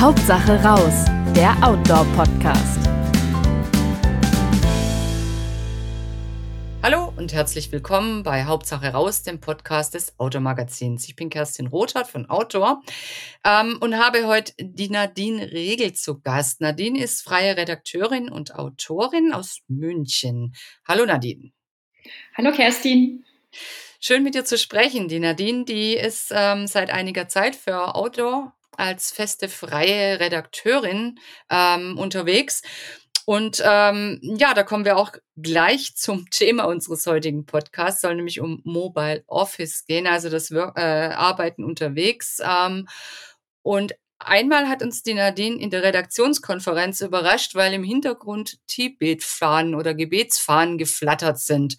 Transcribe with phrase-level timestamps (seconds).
[0.00, 2.78] Hauptsache raus, der Outdoor-Podcast.
[6.84, 11.08] Hallo und herzlich willkommen bei Hauptsache raus, dem Podcast des Outdoor-Magazins.
[11.08, 12.80] Ich bin Kerstin Rothart von Outdoor
[13.44, 16.60] ähm, und habe heute die Nadine Regel zu Gast.
[16.60, 20.54] Nadine ist freie Redakteurin und Autorin aus München.
[20.86, 21.50] Hallo Nadine.
[22.36, 23.24] Hallo Kerstin.
[23.98, 25.08] Schön mit dir zu sprechen.
[25.08, 31.18] Die Nadine, die ist ähm, seit einiger Zeit für Outdoor als feste freie Redakteurin
[31.50, 32.62] ähm, unterwegs.
[33.26, 38.00] Und ähm, ja, da kommen wir auch gleich zum Thema unseres heutigen Podcasts.
[38.00, 42.40] Soll nämlich um Mobile Office gehen, also das Wir äh, Arbeiten unterwegs.
[42.42, 42.88] Ähm,
[43.62, 49.94] und Einmal hat uns die Nadine in der Redaktionskonferenz überrascht, weil im Hintergrund Tibetfahnen oder
[49.94, 51.76] Gebetsfahnen geflattert sind.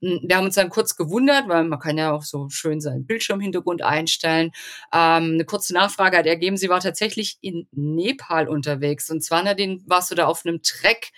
[0.00, 3.04] Hm, wir haben uns dann kurz gewundert, weil man kann ja auch so schön seinen
[3.04, 4.52] Bildschirmhintergrund einstellen.
[4.92, 9.10] Ähm, eine kurze Nachfrage hat ergeben, sie war tatsächlich in Nepal unterwegs.
[9.10, 11.10] Und zwar, Nadine, warst du da auf einem Trek.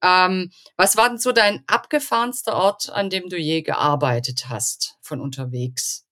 [0.00, 5.20] Ähm, was war denn so dein abgefahrenster Ort, an dem du je gearbeitet hast von
[5.20, 6.06] unterwegs?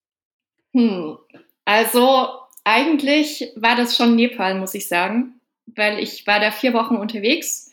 [0.74, 1.18] Hm.
[1.64, 5.40] Also eigentlich war das schon Nepal, muss ich sagen,
[5.74, 7.70] weil ich war da vier Wochen unterwegs.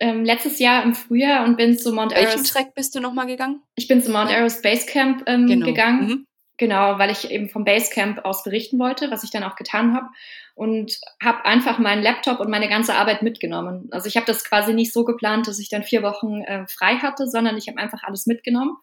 [0.00, 3.62] Ähm, letztes Jahr im Frühjahr und bin zu Mount Welchen Track bist du nochmal gegangen?
[3.76, 5.66] Ich bin zu Mount Aero Base Camp ähm, genau.
[5.66, 6.06] gegangen.
[6.06, 6.26] Mhm.
[6.62, 10.06] Genau, weil ich eben vom Basecamp aus berichten wollte, was ich dann auch getan habe.
[10.54, 13.88] Und habe einfach meinen Laptop und meine ganze Arbeit mitgenommen.
[13.90, 16.98] Also ich habe das quasi nicht so geplant, dass ich dann vier Wochen äh, frei
[16.98, 18.76] hatte, sondern ich habe einfach alles mitgenommen.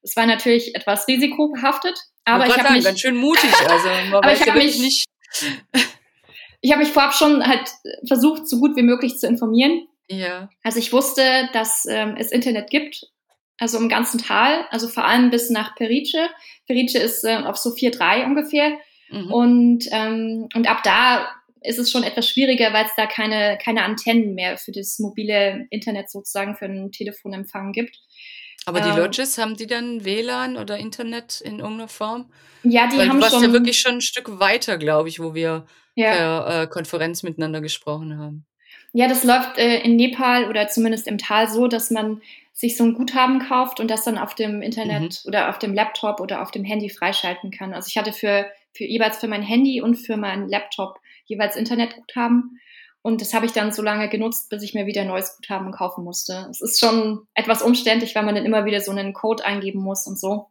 [0.00, 3.50] Es war natürlich etwas risikobehaftet, aber ich, ich habe mich ganz schön mutig.
[3.68, 5.04] Also aber ich habe mich nicht.
[6.62, 7.68] ich habe mich vorab schon halt
[8.06, 9.86] versucht, so gut wie möglich zu informieren.
[10.08, 10.48] Ja.
[10.62, 13.04] Also ich wusste, dass ähm, es Internet gibt
[13.58, 16.28] also im ganzen Tal, also vor allem bis nach Perice.
[16.66, 18.78] Perice ist äh, auf so 4,3 ungefähr.
[19.10, 19.32] Mhm.
[19.32, 21.28] Und, ähm, und ab da
[21.62, 25.66] ist es schon etwas schwieriger, weil es da keine, keine Antennen mehr für das mobile
[25.70, 27.98] Internet sozusagen für einen Telefonempfang gibt.
[28.64, 32.30] Aber die ähm, Lodges, haben die dann WLAN oder Internet in irgendeiner Form?
[32.62, 33.44] Ja, die Weil haben du warst schon.
[33.44, 36.12] ja wirklich schon ein Stück weiter, glaube ich, wo wir ja.
[36.12, 38.46] per äh, Konferenz miteinander gesprochen haben.
[38.92, 42.20] Ja, das läuft äh, in Nepal oder zumindest im Tal so, dass man
[42.58, 45.28] sich so ein Guthaben kauft und das dann auf dem Internet mhm.
[45.28, 47.72] oder auf dem Laptop oder auf dem Handy freischalten kann.
[47.72, 52.58] Also ich hatte für, für jeweils für mein Handy und für meinen Laptop jeweils Internetguthaben.
[53.00, 55.70] Und das habe ich dann so lange genutzt, bis ich mir wieder ein neues Guthaben
[55.70, 56.48] kaufen musste.
[56.50, 60.08] Es ist schon etwas umständlich, weil man dann immer wieder so einen Code eingeben muss
[60.08, 60.48] und so.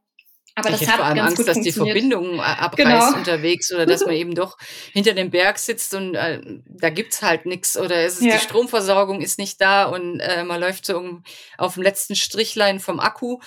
[0.58, 3.14] Aber ich das hat vor allem Angst, dass die Verbindung äh, abreißt genau.
[3.16, 4.58] unterwegs oder dass man eben doch
[4.92, 8.34] hinter dem Berg sitzt und äh, da gibt's halt nichts oder es ist, ja.
[8.34, 11.24] die Stromversorgung ist nicht da und äh, man läuft so um,
[11.60, 13.38] auf dem letzten Strichlein vom Akku.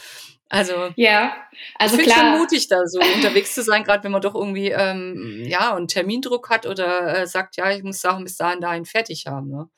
[0.48, 1.34] Also ja,
[1.78, 2.18] also ich klar.
[2.18, 5.88] schon mutig da so unterwegs zu sein, gerade wenn man doch irgendwie ähm, ja einen
[5.88, 9.48] Termindruck hat oder äh, sagt, ja, ich muss Sachen bis dahin dahin fertig haben.
[9.48, 9.68] Ne?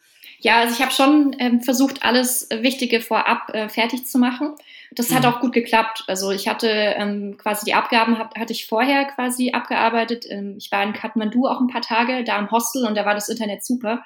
[0.41, 4.54] Ja, also ich habe schon ähm, versucht, alles Wichtige vorab äh, fertig zu machen.
[4.95, 5.15] Das mhm.
[5.17, 6.05] hat auch gut geklappt.
[6.07, 10.25] Also ich hatte ähm, quasi die Abgaben, hab, hatte ich vorher quasi abgearbeitet.
[10.29, 13.15] Ähm, ich war in Kathmandu auch ein paar Tage, da im Hostel und da war
[13.15, 14.03] das Internet super.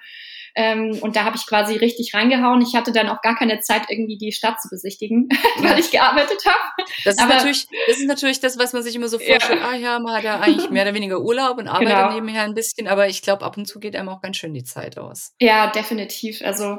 [0.58, 2.62] Ähm, und da habe ich quasi richtig reingehauen.
[2.62, 6.42] Ich hatte dann auch gar keine Zeit, irgendwie die Stadt zu besichtigen, weil ich gearbeitet
[6.46, 6.88] habe.
[7.04, 9.60] Das, ist natürlich, das ist natürlich das, was man sich immer so vorstellt.
[9.60, 9.68] Ja.
[9.68, 12.14] Ah ja, man hat ja eigentlich mehr oder weniger Urlaub und arbeitet genau.
[12.14, 14.64] nebenher ein bisschen, aber ich glaube, ab und zu geht einem auch ganz schön die
[14.64, 15.34] Zeit aus.
[15.40, 16.40] Ja, definitiv.
[16.42, 16.78] Also,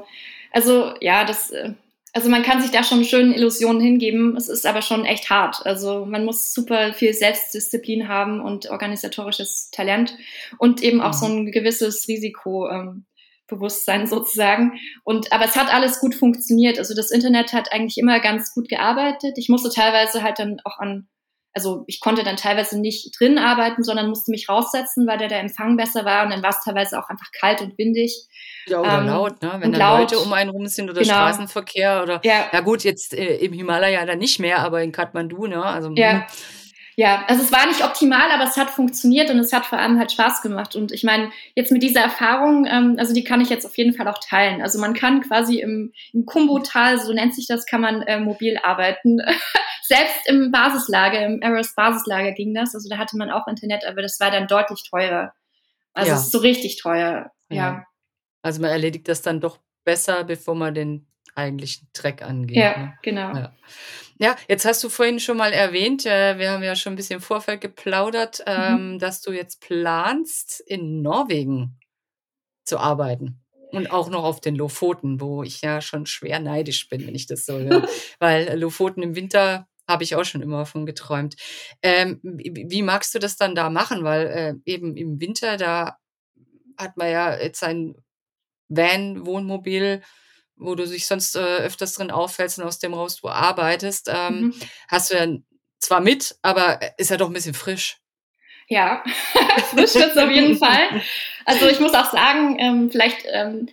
[0.51, 1.51] also ja, das.
[2.13, 4.35] Also man kann sich da schon schönen Illusionen hingeben.
[4.38, 5.66] Es ist aber schon echt hart.
[5.66, 10.16] Also man muss super viel Selbstdisziplin haben und organisatorisches Talent
[10.57, 11.18] und eben auch mhm.
[11.18, 12.69] so ein gewisses Risiko.
[12.69, 13.06] Ähm,
[13.50, 14.73] sozusagen.
[15.06, 16.79] Und aber es hat alles gut funktioniert.
[16.79, 19.38] Also das Internet hat eigentlich immer ganz gut gearbeitet.
[19.38, 21.07] Ich musste teilweise halt dann auch an,
[21.57, 25.40] also ich konnte dann teilweise nicht drin arbeiten, sondern musste mich raussetzen, weil der, der
[25.40, 26.23] Empfang besser war.
[26.23, 28.28] Und dann war es teilweise auch einfach kalt und windig.
[28.68, 29.53] Ja, oder ähm, laut, ne?
[29.57, 31.16] Wenn dann laut, Leute um einen rum sind oder genau.
[31.16, 32.45] Straßenverkehr oder ja.
[32.53, 35.66] ja gut, jetzt äh, im Himalaya dann nicht mehr, aber in Kathmandu, ne?
[35.66, 36.12] Also ja.
[36.12, 36.23] Hm.
[36.99, 39.99] Ja, also es war nicht optimal, aber es hat funktioniert und es hat vor allem
[39.99, 40.75] halt Spaß gemacht.
[40.75, 43.94] Und ich meine, jetzt mit dieser Erfahrung, ähm, also die kann ich jetzt auf jeden
[43.94, 44.63] Fall auch teilen.
[44.63, 48.57] Also man kann quasi im, im Kumbo-Tal, so nennt sich das, kann man äh, mobil
[48.63, 49.19] arbeiten.
[49.83, 52.73] Selbst im Basislager, im Eros Basislager ging das.
[52.73, 55.33] Also da hatte man auch Internet, aber das war dann deutlich teurer.
[55.93, 56.17] Also ja.
[56.17, 57.31] es ist so richtig teuer.
[57.50, 57.55] Ja.
[57.55, 57.85] ja.
[58.41, 62.57] Also man erledigt das dann doch besser, bevor man den eigentlichen Dreck angeht.
[62.57, 62.94] Ja, ne?
[63.01, 63.33] genau.
[63.35, 63.53] Ja.
[64.19, 67.18] Ja, jetzt hast du vorhin schon mal erwähnt, äh, wir haben ja schon ein bisschen
[67.18, 68.53] im Vorfeld geplaudert, mhm.
[68.53, 71.79] ähm, dass du jetzt planst, in Norwegen
[72.65, 73.44] zu arbeiten.
[73.71, 77.27] Und auch noch auf den Lofoten, wo ich ja schon schwer neidisch bin, wenn ich
[77.27, 77.88] das so höre.
[78.19, 81.35] Weil Lofoten im Winter habe ich auch schon immer von geträumt.
[81.81, 84.03] Ähm, wie, wie magst du das dann da machen?
[84.03, 85.97] Weil äh, eben im Winter, da
[86.77, 87.95] hat man ja jetzt ein
[88.69, 90.01] Van, Wohnmobil,
[90.57, 94.42] wo du dich sonst äh, öfters drin auffällst und aus dem raus du arbeitest, ähm,
[94.42, 94.54] mhm.
[94.88, 95.27] hast du ja
[95.80, 97.98] zwar mit, aber ist ja doch ein bisschen frisch.
[98.68, 99.04] Ja,
[99.69, 101.01] frisch wird es auf jeden Fall.
[101.45, 103.69] Also ich muss auch sagen, ähm, vielleicht ähm,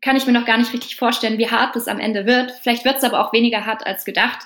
[0.00, 2.52] kann ich mir noch gar nicht richtig vorstellen, wie hart das am Ende wird.
[2.62, 4.40] Vielleicht wird es aber auch weniger hart als gedacht.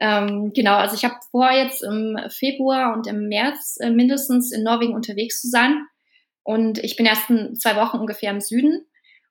[0.00, 4.64] Ähm, genau, also ich habe vor, jetzt im Februar und im März äh, mindestens in
[4.64, 5.86] Norwegen unterwegs zu sein.
[6.42, 8.86] Und ich bin erst in zwei Wochen ungefähr im Süden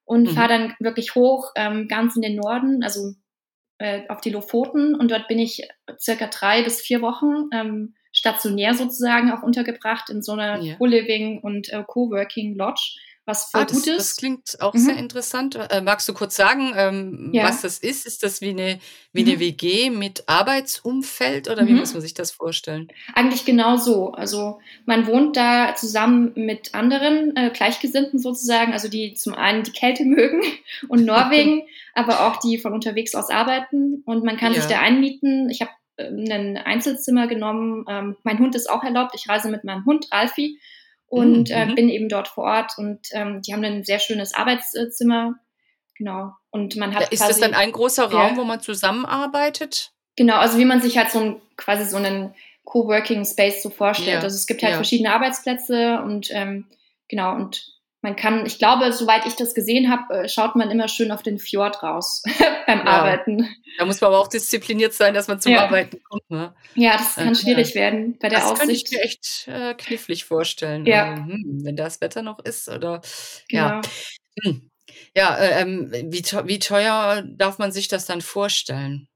[0.05, 0.29] und mhm.
[0.29, 3.13] fahre dann wirklich hoch, ähm, ganz in den Norden, also
[3.77, 4.95] äh, auf die Lofoten.
[4.95, 5.67] Und dort bin ich
[5.99, 10.75] circa drei bis vier Wochen ähm, stationär sozusagen auch untergebracht in so einer ja.
[10.75, 13.97] Co-Living und äh, Co-working Lodge was voll ah, das, gut ist.
[13.97, 14.79] Das klingt auch mhm.
[14.79, 15.55] sehr interessant.
[15.55, 17.43] Äh, magst du kurz sagen, ähm, ja.
[17.43, 18.05] was das ist?
[18.05, 18.79] Ist das wie eine,
[19.13, 19.29] wie mhm.
[19.29, 21.67] eine WG mit Arbeitsumfeld oder mhm.
[21.67, 22.89] wie muss man sich das vorstellen?
[23.13, 24.11] Eigentlich genau so.
[24.11, 29.71] Also man wohnt da zusammen mit anderen äh, Gleichgesinnten sozusagen, also die zum einen die
[29.71, 30.41] Kälte mögen
[30.89, 34.03] und Norwegen, aber auch die von unterwegs aus arbeiten.
[34.05, 34.59] Und man kann ja.
[34.59, 35.49] sich da einmieten.
[35.49, 37.85] Ich habe ähm, ein Einzelzimmer genommen.
[37.87, 39.13] Ähm, mein Hund ist auch erlaubt.
[39.15, 40.59] Ich reise mit meinem Hund, Ralfi
[41.13, 41.55] und mhm.
[41.55, 45.35] äh, bin eben dort vor Ort und ähm, die haben ein sehr schönes Arbeitszimmer.
[45.95, 46.31] Genau.
[46.49, 47.13] Und man hat.
[47.13, 49.91] Ist quasi, das dann ein großer Raum, ja, wo man zusammenarbeitet?
[50.15, 52.33] Genau, also wie man sich halt so ein, quasi so einen
[52.63, 54.17] Coworking Space so vorstellt.
[54.17, 54.21] Ja.
[54.21, 54.77] Also es gibt halt ja.
[54.77, 56.65] verschiedene Arbeitsplätze und ähm,
[57.09, 57.72] genau, und
[58.03, 61.23] man kann, ich glaube, soweit ich das gesehen habe, äh, schaut man immer schön auf
[61.23, 62.21] den Fjord raus
[62.67, 62.85] beim ja.
[62.85, 63.47] Arbeiten.
[63.77, 65.63] Da muss man aber auch diszipliniert sein, dass man zum ja.
[65.63, 66.29] Arbeiten kommt.
[66.29, 66.53] Ne?
[66.75, 68.59] Ja, das kann schwierig werden bei der das Aussicht.
[68.59, 70.85] Das kann ich mir echt äh, knifflig vorstellen.
[70.85, 71.11] Ja.
[71.11, 73.01] Also, hm, wenn das Wetter noch ist oder
[73.47, 73.67] genau.
[73.67, 73.81] ja.
[74.43, 74.69] Hm.
[75.15, 79.07] Ja, äh, ähm, wie, wie teuer darf man sich das dann vorstellen?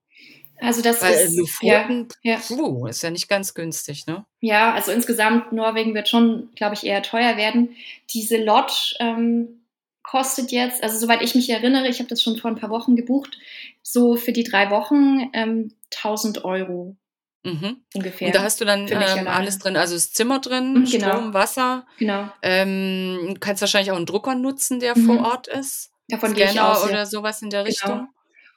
[0.59, 2.87] Also das Weil ist Lofoten, ja, ja.
[2.89, 4.25] Ist ja nicht ganz günstig, ne?
[4.39, 7.75] Ja, also insgesamt Norwegen wird schon, glaube ich, eher teuer werden.
[8.09, 9.61] Diese Lodge ähm,
[10.01, 12.95] kostet jetzt, also soweit ich mich erinnere, ich habe das schon vor ein paar Wochen
[12.95, 13.37] gebucht,
[13.83, 16.95] so für die drei Wochen ähm, 1000 Euro.
[17.43, 17.77] Mhm.
[17.93, 18.27] Ungefähr.
[18.27, 21.09] Und da hast du dann ähm, alles drin, also das Zimmer drin, mhm, genau.
[21.09, 21.85] Strom, Wasser.
[21.97, 22.29] Genau.
[22.41, 25.05] Ähm, du kannst wahrscheinlich auch einen Drucker nutzen, der mhm.
[25.05, 25.91] vor Ort ist.
[26.09, 27.69] Davon Scanner gehe ich aus, oder sowas in der genau.
[27.69, 28.07] Richtung.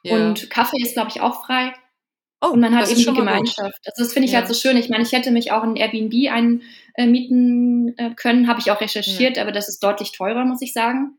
[0.03, 0.17] Ja.
[0.17, 1.73] Und Kaffee ist, glaube ich, auch frei.
[2.42, 3.81] Oh, und man hat eben die Gemeinschaft.
[3.84, 4.48] Also das finde ich halt ja.
[4.48, 4.76] halt so schön.
[4.76, 6.14] Ich meine, ich hätte mich auch in Airbnb
[6.96, 9.42] einmieten äh, können, habe ich auch recherchiert, ja.
[9.42, 11.19] aber das ist deutlich teurer, muss ich sagen.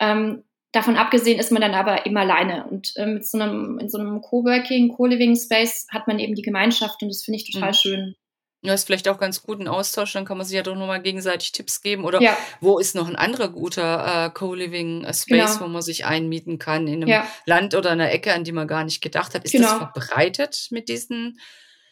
[0.00, 2.66] Ähm, davon abgesehen ist man dann aber immer alleine.
[2.66, 6.42] Und äh, mit so einem, in so einem Coworking, Co-Living Space hat man eben die
[6.42, 7.74] Gemeinschaft und das finde ich total mhm.
[7.74, 8.14] schön.
[8.62, 11.00] Ja, ist vielleicht auch ganz gut ein Austausch, dann kann man sich ja doch nochmal
[11.00, 12.04] gegenseitig Tipps geben.
[12.04, 12.36] Oder ja.
[12.60, 15.60] wo ist noch ein anderer guter äh, Co-Living äh, Space, genau.
[15.60, 17.28] wo man sich einmieten kann, in einem ja.
[17.46, 19.44] Land oder einer Ecke, an die man gar nicht gedacht hat.
[19.44, 19.68] Ist genau.
[19.68, 21.38] das verbreitet mit diesen?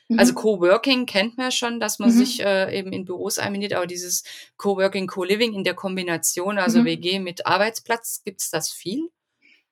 [0.08, 0.18] Mhm.
[0.18, 2.14] Also Coworking kennt man ja schon, dass man mhm.
[2.14, 4.24] sich äh, eben in Büros einmietet, aber dieses
[4.56, 6.86] Coworking, Co-Living in der Kombination, also mhm.
[6.86, 9.08] WG mit Arbeitsplatz, gibt es das viel?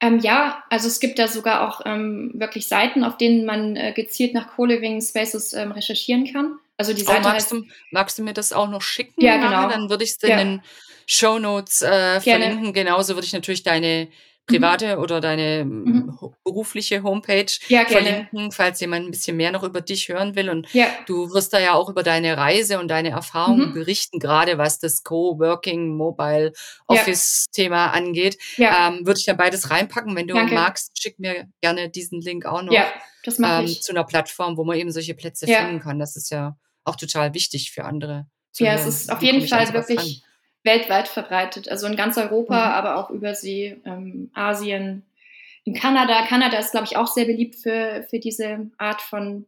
[0.00, 3.92] Ähm, ja, also es gibt da sogar auch ähm, wirklich Seiten, auf denen man äh,
[3.92, 6.58] gezielt nach Co-Living Spaces ähm, recherchieren kann.
[6.76, 7.62] Also die Seite oh, magst, du,
[7.92, 9.22] magst du mir das auch noch schicken?
[9.22, 9.68] Ja, genau.
[9.68, 10.38] Dann würde ich es ja.
[10.38, 10.62] in den
[11.06, 12.72] Show Notes äh, verlinken.
[12.72, 14.08] Genauso würde ich natürlich deine
[14.46, 15.02] private mhm.
[15.02, 16.18] oder deine mhm.
[16.44, 20.50] berufliche Homepage ja, verlinken, falls jemand ein bisschen mehr noch über dich hören will.
[20.50, 20.86] Und ja.
[21.06, 23.74] du wirst da ja auch über deine Reise und deine Erfahrungen mhm.
[23.74, 26.52] berichten, gerade was das Co-Working Mobile
[26.86, 28.36] Office Thema angeht.
[28.58, 30.14] Ähm, würde ich da beides reinpacken.
[30.14, 30.54] Wenn du Danke.
[30.54, 32.72] magst, schick mir gerne diesen Link auch noch.
[32.72, 32.86] Ja,
[33.26, 33.66] ähm.
[33.66, 35.98] Zu einer Plattform, wo man eben solche Plätze finden kann.
[35.98, 38.26] Das ist ja auch total wichtig für andere.
[38.56, 38.80] ja, hören.
[38.80, 40.22] es ist auf jeden Fall wirklich
[40.64, 41.68] weltweit verbreitet.
[41.68, 42.72] Also in ganz Europa, mhm.
[42.72, 45.04] aber auch Übersee, ähm, Asien,
[45.64, 46.26] in Kanada.
[46.26, 49.46] Kanada ist, glaube ich, auch sehr beliebt für, für diese Art von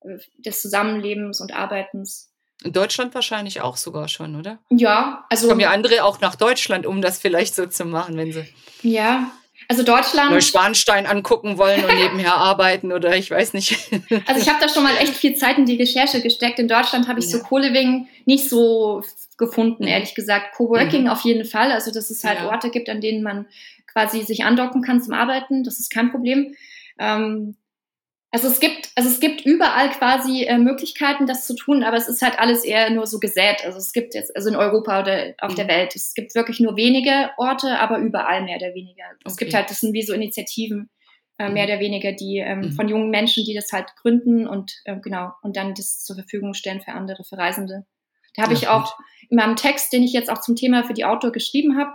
[0.00, 2.32] äh, des Zusammenlebens und Arbeitens.
[2.64, 4.58] In Deutschland wahrscheinlich auch sogar schon, oder?
[4.70, 5.48] Ja, also.
[5.48, 8.46] Kommen ja andere auch nach Deutschland, um das vielleicht so zu machen, wenn sie.
[8.82, 9.30] Ja,
[9.68, 10.30] also Deutschland.
[10.30, 13.90] Neuschwanstein angucken wollen und nebenher arbeiten oder ich weiß nicht.
[14.26, 16.58] Also ich habe da schon mal echt viel Zeit in die Recherche gesteckt.
[16.58, 17.32] In Deutschland habe ich ja.
[17.32, 19.02] so Co-Living nicht so
[19.38, 20.54] gefunden, ehrlich gesagt.
[20.56, 21.08] Coworking mhm.
[21.08, 21.72] auf jeden Fall.
[21.72, 22.48] Also dass es halt ja.
[22.48, 23.46] Orte gibt, an denen man
[23.92, 25.64] quasi sich andocken kann zum Arbeiten.
[25.64, 26.54] Das ist kein Problem.
[26.98, 27.56] Ähm,
[28.32, 32.08] also es gibt, also es gibt überall quasi äh, Möglichkeiten, das zu tun, aber es
[32.08, 33.64] ist halt alles eher nur so gesät.
[33.64, 35.56] Also es gibt jetzt, also in Europa oder auf mhm.
[35.56, 39.04] der Welt, es gibt wirklich nur wenige Orte, aber überall mehr oder weniger.
[39.04, 39.22] Okay.
[39.24, 40.90] Es gibt halt, das sind wie so Initiativen,
[41.38, 41.72] äh, mehr mhm.
[41.72, 42.72] oder weniger, die ähm, mhm.
[42.72, 46.54] von jungen Menschen, die das halt gründen und äh, genau und dann das zur Verfügung
[46.54, 47.86] stellen für andere, für Reisende.
[48.34, 48.98] Da habe ich auch
[49.30, 51.92] in meinem Text, den ich jetzt auch zum Thema für die Outdoor geschrieben habe,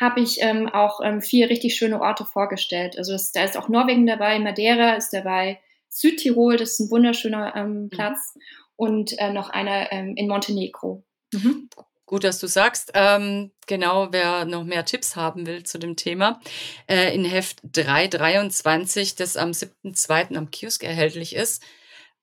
[0.00, 2.96] habe ich ähm, auch ähm, vier richtig schöne Orte vorgestellt.
[2.96, 7.54] Also das, da ist auch Norwegen dabei, Madeira ist dabei, Südtirol, das ist ein wunderschöner
[7.54, 7.90] ähm, mhm.
[7.90, 8.40] Platz, mhm.
[8.76, 11.04] und äh, noch einer ähm, in Montenegro.
[11.32, 11.68] Mhm.
[12.06, 12.90] Gut, dass du sagst.
[12.94, 16.40] Ähm, genau, wer noch mehr Tipps haben will zu dem Thema,
[16.88, 20.34] äh, in Heft 323, das am 7.2.
[20.34, 21.62] am Kiosk erhältlich ist,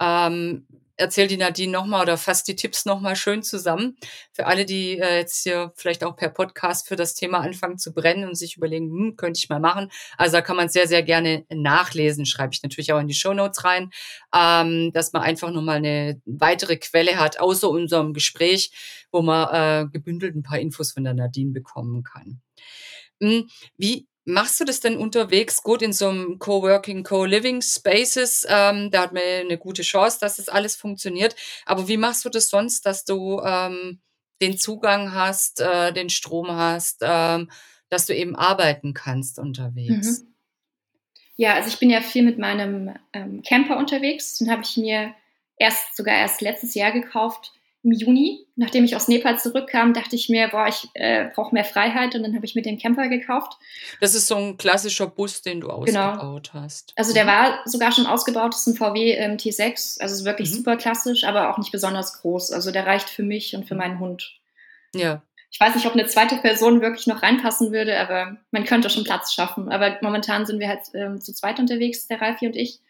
[0.02, 0.68] ähm,
[0.98, 3.98] erzählt die Nadine nochmal oder fasst die Tipps nochmal schön zusammen.
[4.34, 7.94] Für alle, die äh, jetzt hier vielleicht auch per Podcast für das Thema anfangen zu
[7.94, 9.92] brennen und sich überlegen, hm, könnte ich mal machen.
[10.18, 13.34] Also da kann man sehr, sehr gerne nachlesen, schreibe ich natürlich auch in die Show
[13.34, 13.92] Notes rein,
[14.36, 18.72] ähm, dass man einfach nochmal eine weitere Quelle hat, außer unserem Gespräch,
[19.12, 22.42] wo man äh, gebündelt ein paar Infos von der Nadine bekommen kann.
[23.22, 28.46] Hm, wie Machst du das denn unterwegs gut in so einem Coworking, Co-Living Spaces?
[28.50, 31.34] Ähm, da hat man eine gute Chance, dass das alles funktioniert.
[31.66, 34.02] Aber wie machst du das sonst, dass du ähm,
[34.42, 37.50] den Zugang hast, äh, den Strom hast, ähm,
[37.88, 40.24] dass du eben arbeiten kannst unterwegs?
[40.24, 40.34] Mhm.
[41.38, 44.40] Ja, also ich bin ja viel mit meinem ähm, Camper unterwegs.
[44.40, 45.14] Den habe ich mir
[45.56, 47.57] erst sogar erst letztes Jahr gekauft
[47.88, 51.64] im Juni, nachdem ich aus Nepal zurückkam, dachte ich mir, boah, ich äh, brauche mehr
[51.64, 53.58] Freiheit und dann habe ich mir den Camper gekauft.
[54.02, 56.12] Das ist so ein klassischer Bus, den du genau.
[56.12, 56.64] ausgebaut genau.
[56.64, 56.94] hast.
[56.98, 57.30] Also der mhm.
[57.30, 60.56] war sogar schon ausgebaut, das ist ein VW ähm, T6, also ist wirklich mhm.
[60.56, 62.52] super klassisch, aber auch nicht besonders groß.
[62.52, 64.38] Also der reicht für mich und für meinen Hund.
[64.94, 65.22] Ja.
[65.50, 69.06] Ich weiß nicht, ob eine zweite Person wirklich noch reinpassen würde, aber man könnte schon
[69.06, 69.70] Platz schaffen.
[69.72, 72.82] Aber momentan sind wir halt ähm, zu zweit unterwegs, der Ralfi und ich.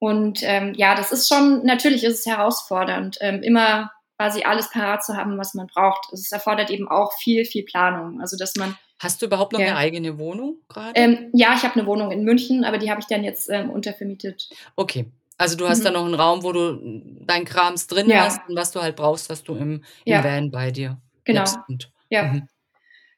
[0.00, 5.04] Und ähm, ja, das ist schon, natürlich ist es herausfordernd, ähm, immer quasi alles parat
[5.04, 6.12] zu haben, was man braucht.
[6.12, 8.20] Es erfordert eben auch viel, viel Planung.
[8.20, 9.68] Also dass man Hast du überhaupt noch ja.
[9.68, 10.90] eine eigene Wohnung gerade?
[10.96, 13.70] Ähm, ja, ich habe eine Wohnung in München, aber die habe ich dann jetzt ähm,
[13.70, 14.48] untervermietet.
[14.74, 15.06] Okay.
[15.36, 15.84] Also du hast mhm.
[15.84, 16.80] da noch einen Raum, wo du
[17.20, 18.24] dein Krams drin ja.
[18.24, 20.24] hast und was du halt brauchst, hast du im, im ja.
[20.24, 21.00] Van bei dir.
[21.22, 21.44] Genau.
[21.68, 22.24] Und, ja.
[22.24, 22.48] Mhm.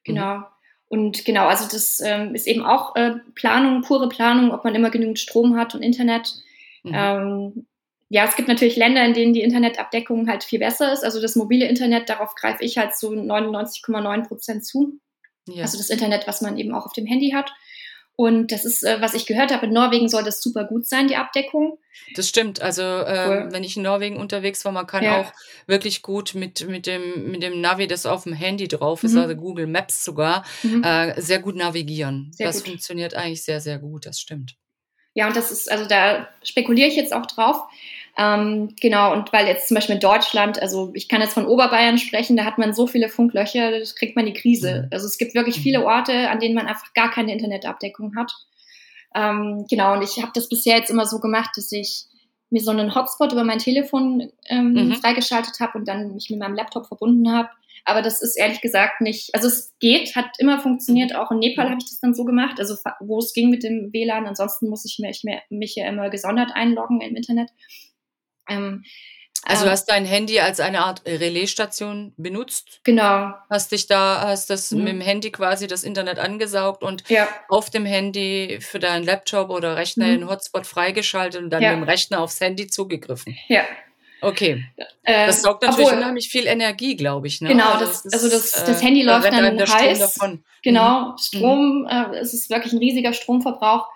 [0.04, 0.36] Genau.
[0.36, 0.44] Mhm.
[0.88, 4.90] Und genau, also das ähm, ist eben auch äh, Planung, pure Planung, ob man immer
[4.90, 6.34] genügend Strom hat und Internet.
[6.82, 7.66] Mhm.
[8.10, 11.04] Ähm, ja, es gibt natürlich Länder, in denen die Internetabdeckung halt viel besser ist.
[11.04, 14.98] Also das mobile Internet, darauf greife ich halt so 99,9 Prozent zu.
[15.46, 15.62] Ja.
[15.62, 17.52] Also das Internet, was man eben auch auf dem Handy hat.
[18.16, 21.08] Und das ist, äh, was ich gehört habe, in Norwegen soll das super gut sein,
[21.08, 21.78] die Abdeckung.
[22.16, 22.60] Das stimmt.
[22.60, 23.48] Also äh, cool.
[23.50, 25.20] wenn ich in Norwegen unterwegs war, man kann ja.
[25.20, 25.32] auch
[25.66, 29.20] wirklich gut mit, mit, dem, mit dem Navi, das auf dem Handy drauf ist, mhm.
[29.20, 30.84] also Google Maps sogar, mhm.
[30.84, 32.30] äh, sehr gut navigieren.
[32.34, 32.68] Sehr das gut.
[32.68, 34.56] funktioniert eigentlich sehr, sehr gut, das stimmt.
[35.14, 37.62] Ja, und das ist, also da spekuliere ich jetzt auch drauf.
[38.18, 41.98] Ähm, genau, und weil jetzt zum Beispiel in Deutschland, also ich kann jetzt von Oberbayern
[41.98, 44.82] sprechen, da hat man so viele Funklöcher, das kriegt man die Krise.
[44.82, 44.88] Mhm.
[44.92, 45.84] Also es gibt wirklich viele mhm.
[45.86, 48.32] Orte, an denen man einfach gar keine Internetabdeckung hat.
[49.14, 52.06] Ähm, genau, und ich habe das bisher jetzt immer so gemacht, dass ich
[52.50, 54.94] mir so einen Hotspot über mein Telefon ähm, mhm.
[54.94, 57.48] freigeschaltet habe und dann mich mit meinem Laptop verbunden habe.
[57.84, 61.14] Aber das ist ehrlich gesagt nicht, also es geht, hat immer funktioniert.
[61.14, 63.92] Auch in Nepal habe ich das dann so gemacht, also wo es ging mit dem
[63.92, 64.26] WLAN.
[64.26, 67.50] Ansonsten muss ich mich, mich ja immer gesondert einloggen im Internet.
[68.50, 68.84] Ähm,
[69.42, 72.80] also du ähm, hast dein Handy als eine Art Relaisstation benutzt.
[72.84, 73.32] Genau.
[73.48, 74.78] Hast dich da, hast das mhm.
[74.84, 77.26] mit dem Handy quasi das Internet angesaugt und ja.
[77.48, 80.10] auf dem Handy für deinen Laptop oder Rechner mhm.
[80.10, 81.70] den Hotspot freigeschaltet und dann ja.
[81.70, 83.36] mit dem Rechner aufs Handy zugegriffen.
[83.48, 83.64] Ja.
[84.22, 84.64] Okay.
[85.02, 87.40] Äh, das saugt natürlich obwohl, unheimlich viel Energie, glaube ich.
[87.40, 87.48] Ne?
[87.48, 90.18] Genau, also das, also das, das äh, Handy läuft dann heiß.
[90.62, 91.18] Genau, mhm.
[91.18, 91.86] Strom, mhm.
[91.88, 93.88] äh, es ist wirklich ein riesiger Stromverbrauch.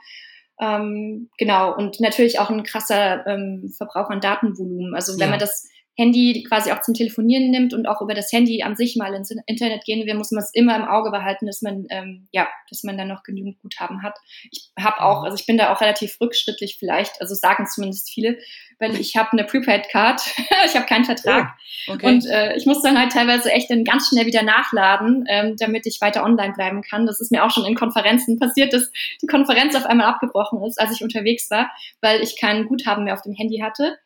[0.60, 4.94] Ähm, genau, und natürlich auch ein krasser ähm, Verbrauch an Datenvolumen.
[4.94, 5.30] Also wenn ja.
[5.30, 8.96] man das Handy quasi auch zum Telefonieren nimmt und auch über das Handy an sich
[8.96, 12.28] mal ins Internet gehen will, muss man es immer im Auge behalten, dass man ähm,
[12.32, 14.18] ja, dass man dann noch genügend Guthaben hat.
[14.50, 15.26] Ich habe auch, mhm.
[15.26, 18.38] also ich bin da auch relativ rückschrittlich vielleicht, also sagen zumindest viele,
[18.78, 20.20] weil ich habe eine Prepaid-Card,
[20.66, 21.56] ich habe keinen Vertrag
[21.88, 22.06] oh, okay.
[22.06, 25.86] und äh, ich muss dann halt teilweise echt dann ganz schnell wieder nachladen, ähm, damit
[25.86, 27.06] ich weiter online bleiben kann.
[27.06, 28.90] Das ist mir auch schon in Konferenzen passiert, dass
[29.22, 33.14] die Konferenz auf einmal abgebrochen ist, als ich unterwegs war, weil ich kein Guthaben mehr
[33.14, 33.98] auf dem Handy hatte.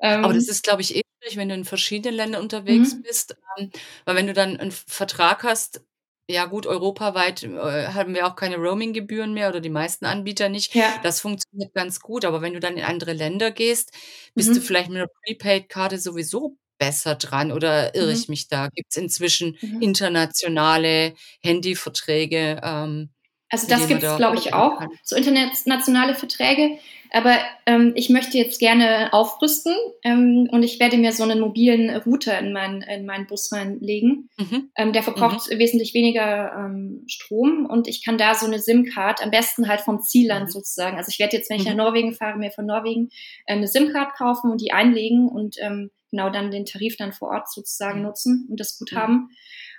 [0.00, 1.02] Ähm, Aber das ist, glaube ich, eh
[1.36, 3.02] wenn du in verschiedenen Ländern unterwegs mhm.
[3.02, 3.70] bist, ähm,
[4.04, 5.82] weil wenn du dann einen Vertrag hast,
[6.28, 10.74] ja gut, europaweit äh, haben wir auch keine Roaming-Gebühren mehr oder die meisten Anbieter nicht.
[10.74, 10.98] Ja.
[11.02, 13.92] Das funktioniert ganz gut, aber wenn du dann in andere Länder gehst,
[14.34, 14.54] bist mhm.
[14.54, 18.12] du vielleicht mit einer Prepaid-Karte sowieso besser dran oder irre mhm.
[18.12, 18.68] ich mich da?
[18.68, 19.82] Gibt es inzwischen mhm.
[19.82, 22.60] internationale Handyverträge?
[22.62, 23.13] Ähm,
[23.62, 24.90] also das gibt es, glaube ich, auch, kann?
[25.02, 26.78] so internationale Verträge.
[27.14, 31.88] Aber ähm, ich möchte jetzt gerne aufrüsten ähm, und ich werde mir so einen mobilen
[31.98, 34.30] Router in, mein, in meinen Bus reinlegen.
[34.36, 34.70] Mhm.
[34.74, 35.60] Ähm, der verbraucht mhm.
[35.60, 40.02] wesentlich weniger ähm, Strom und ich kann da so eine SIM-Card, am besten halt vom
[40.02, 40.50] Zielland mhm.
[40.50, 40.96] sozusagen.
[40.96, 41.78] Also ich werde jetzt, wenn ich nach mhm.
[41.78, 43.10] Norwegen fahre, mir von Norwegen
[43.46, 47.28] äh, eine SIM-Card kaufen und die einlegen und ähm, genau dann den Tarif dann vor
[47.28, 48.06] Ort sozusagen mhm.
[48.06, 49.30] nutzen und das Guthaben.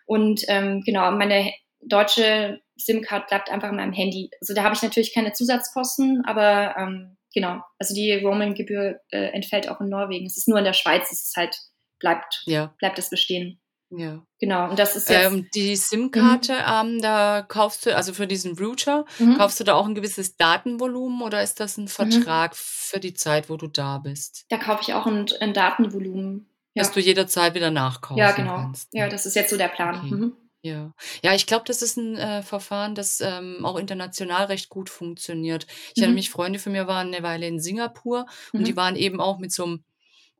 [0.06, 1.52] Und ähm, genau, meine
[1.82, 4.30] deutsche SIM-Card bleibt einfach in meinem Handy.
[4.42, 9.70] Also da habe ich natürlich keine Zusatzkosten, aber ähm, genau, also die Roaming-Gebühr äh, entfällt
[9.70, 10.26] auch in Norwegen.
[10.26, 11.56] Es ist nur in der Schweiz, es ist halt,
[12.00, 12.74] bleibt, ja.
[12.80, 13.60] bleibt es bestehen.
[13.92, 14.26] Ja.
[14.40, 15.26] Genau, und das ist jetzt.
[15.26, 16.96] Ähm, die SIM-Karte, mhm.
[16.96, 19.38] ähm, da kaufst du, also für diesen Router, mhm.
[19.38, 21.90] kaufst du da auch ein gewisses Datenvolumen oder ist das ein mhm.
[21.90, 22.58] Vertrag mhm.
[22.58, 24.46] für die Zeit, wo du da bist?
[24.50, 26.50] Da kaufe ich auch ein, ein Datenvolumen.
[26.74, 26.84] Ja.
[26.84, 28.56] Dass du jederzeit wieder nachkaufen Ja, genau.
[28.56, 28.90] Kannst.
[28.92, 29.96] Ja, das ist jetzt so der Plan.
[29.96, 30.32] Okay.
[30.66, 30.72] Mhm.
[30.72, 30.94] Ja,
[31.24, 35.68] ja, ich glaube, das ist ein äh, Verfahren, das ähm, auch international recht gut funktioniert.
[35.68, 36.04] Ich mhm.
[36.04, 38.60] erinnere mich, Freunde von mir waren eine Weile in Singapur mhm.
[38.60, 39.84] und die waren eben auch mit so einem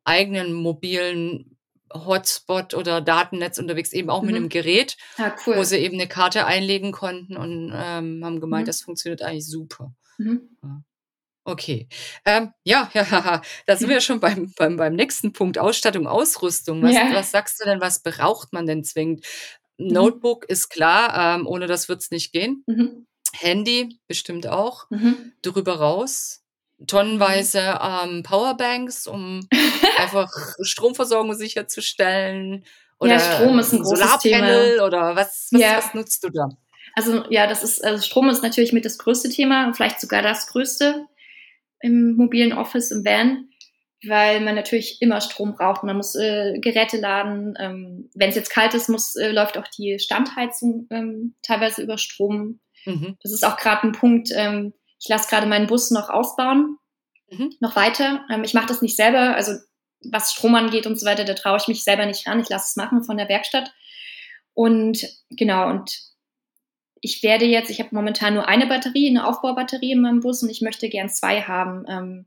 [0.04, 1.58] eigenen mobilen
[1.94, 4.28] Hotspot oder Datennetz unterwegs, eben auch mhm.
[4.28, 5.58] mit einem Gerät, ja, cool.
[5.58, 8.70] wo sie eben eine Karte einlegen konnten und ähm, haben gemeint, mhm.
[8.70, 9.94] das funktioniert eigentlich super.
[10.18, 10.50] Mhm.
[10.64, 10.82] Ja.
[11.48, 11.88] Okay.
[12.26, 16.82] Ähm, ja, ja, da sind wir schon beim, beim, beim nächsten Punkt, Ausstattung, Ausrüstung.
[16.82, 17.14] Was, ja.
[17.14, 19.26] was sagst du denn, was braucht man denn zwingend?
[19.78, 19.88] Mhm.
[19.88, 22.64] Notebook ist klar, ähm, ohne das wird's nicht gehen.
[22.68, 23.08] Mhm.
[23.34, 24.90] Handy bestimmt auch.
[24.90, 25.34] Mhm.
[25.42, 26.46] Darüber raus
[26.88, 29.48] tonnenweise ähm, Powerbanks, um
[29.98, 30.30] einfach
[30.62, 32.66] Stromversorgung sicherzustellen.
[33.00, 34.86] Oder ja, Strom ist ein großes Solarpanel Thema.
[34.86, 35.78] oder was, was, ja.
[35.78, 36.50] was nutzt du da?
[36.94, 40.48] Also ja, das ist also Strom ist natürlich mit das größte Thema, vielleicht sogar das
[40.48, 41.06] größte
[41.82, 43.50] im mobilen Office, im Van,
[44.08, 45.84] weil man natürlich immer Strom braucht.
[45.84, 47.56] Man muss äh, Geräte laden.
[47.60, 51.98] Ähm, Wenn es jetzt kalt ist, muss, äh, läuft auch die Standheizung ähm, teilweise über
[51.98, 52.60] Strom.
[52.86, 53.18] Mhm.
[53.22, 54.30] Das ist auch gerade ein Punkt.
[54.34, 56.78] Ähm, ich lasse gerade meinen Bus noch ausbauen,
[57.30, 57.54] mhm.
[57.60, 58.26] noch weiter.
[58.32, 59.54] Ähm, ich mache das nicht selber, also
[60.12, 62.40] was Strom angeht und so weiter, da traue ich mich selber nicht ran.
[62.40, 63.74] Ich lasse es machen von der Werkstatt.
[64.54, 66.00] Und genau, und
[67.02, 70.50] ich werde jetzt, ich habe momentan nur eine Batterie, eine Aufbaubatterie in meinem Bus und
[70.50, 72.26] ich möchte gern zwei haben.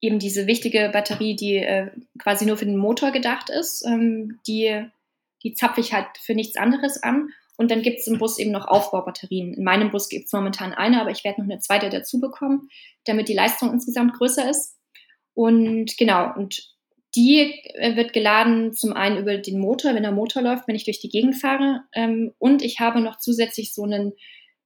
[0.00, 4.84] Eben diese wichtige Batterie, die äh, quasi nur für den Motor gedacht ist, ähm, die,
[5.42, 7.30] die zapfe ich halt für nichts anderes an.
[7.56, 9.54] Und dann gibt es im Bus eben noch Aufbaubatterien.
[9.54, 12.68] In meinem Bus gibt es momentan eine, aber ich werde noch eine zweite dazu bekommen,
[13.04, 14.76] damit die Leistung insgesamt größer ist.
[15.32, 16.76] Und genau, und
[17.14, 20.84] die äh, wird geladen zum einen über den Motor, wenn der Motor läuft, wenn ich
[20.84, 21.82] durch die Gegend fahre.
[21.94, 24.12] Ähm, und ich habe noch zusätzlich so ein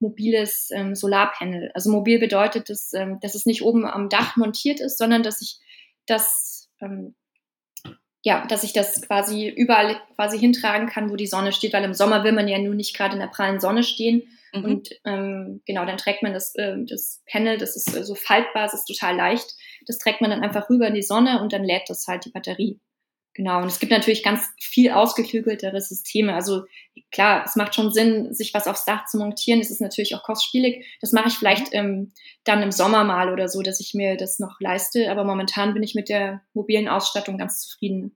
[0.01, 1.71] mobiles ähm, Solarpanel.
[1.75, 5.41] Also mobil bedeutet, dass, ähm, dass es nicht oben am Dach montiert ist, sondern dass
[5.41, 5.59] ich
[6.07, 6.69] das
[8.23, 11.95] ja, dass ich das quasi überall quasi hintragen kann, wo die Sonne steht, weil im
[11.95, 14.23] Sommer will man ja nun nicht gerade in der prallen Sonne stehen.
[14.53, 14.65] Mhm.
[14.65, 18.67] Und ähm, genau, dann trägt man das, äh, das Panel, das ist äh, so faltbar,
[18.67, 19.55] es ist total leicht.
[19.87, 22.31] Das trägt man dann einfach rüber in die Sonne und dann lädt das halt die
[22.31, 22.79] Batterie.
[23.41, 26.35] Genau, und es gibt natürlich ganz viel ausgeklügeltere Systeme.
[26.35, 26.65] Also
[27.11, 29.63] klar, es macht schon Sinn, sich was aufs Dach zu montieren.
[29.63, 30.85] Es ist natürlich auch kostspielig.
[31.01, 32.13] Das mache ich vielleicht ähm,
[32.45, 35.11] dann im Sommer mal oder so, dass ich mir das noch leiste.
[35.11, 38.15] Aber momentan bin ich mit der mobilen Ausstattung ganz zufrieden.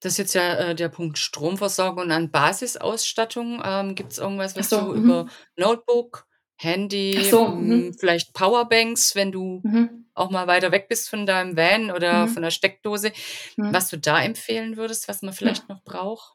[0.00, 3.60] Das ist jetzt ja äh, der Punkt Stromversorgung und an Basisausstattung.
[3.62, 5.04] Ähm, Gibt es irgendwas, was so, du mhm.
[5.04, 7.92] über Notebook, Handy, so, mhm.
[7.92, 10.05] vielleicht Powerbanks, wenn du mhm.
[10.16, 12.28] Auch mal weiter weg bist von deinem Van oder mhm.
[12.30, 13.12] von der Steckdose,
[13.56, 13.72] mhm.
[13.72, 16.34] was du da empfehlen würdest, was man vielleicht noch braucht?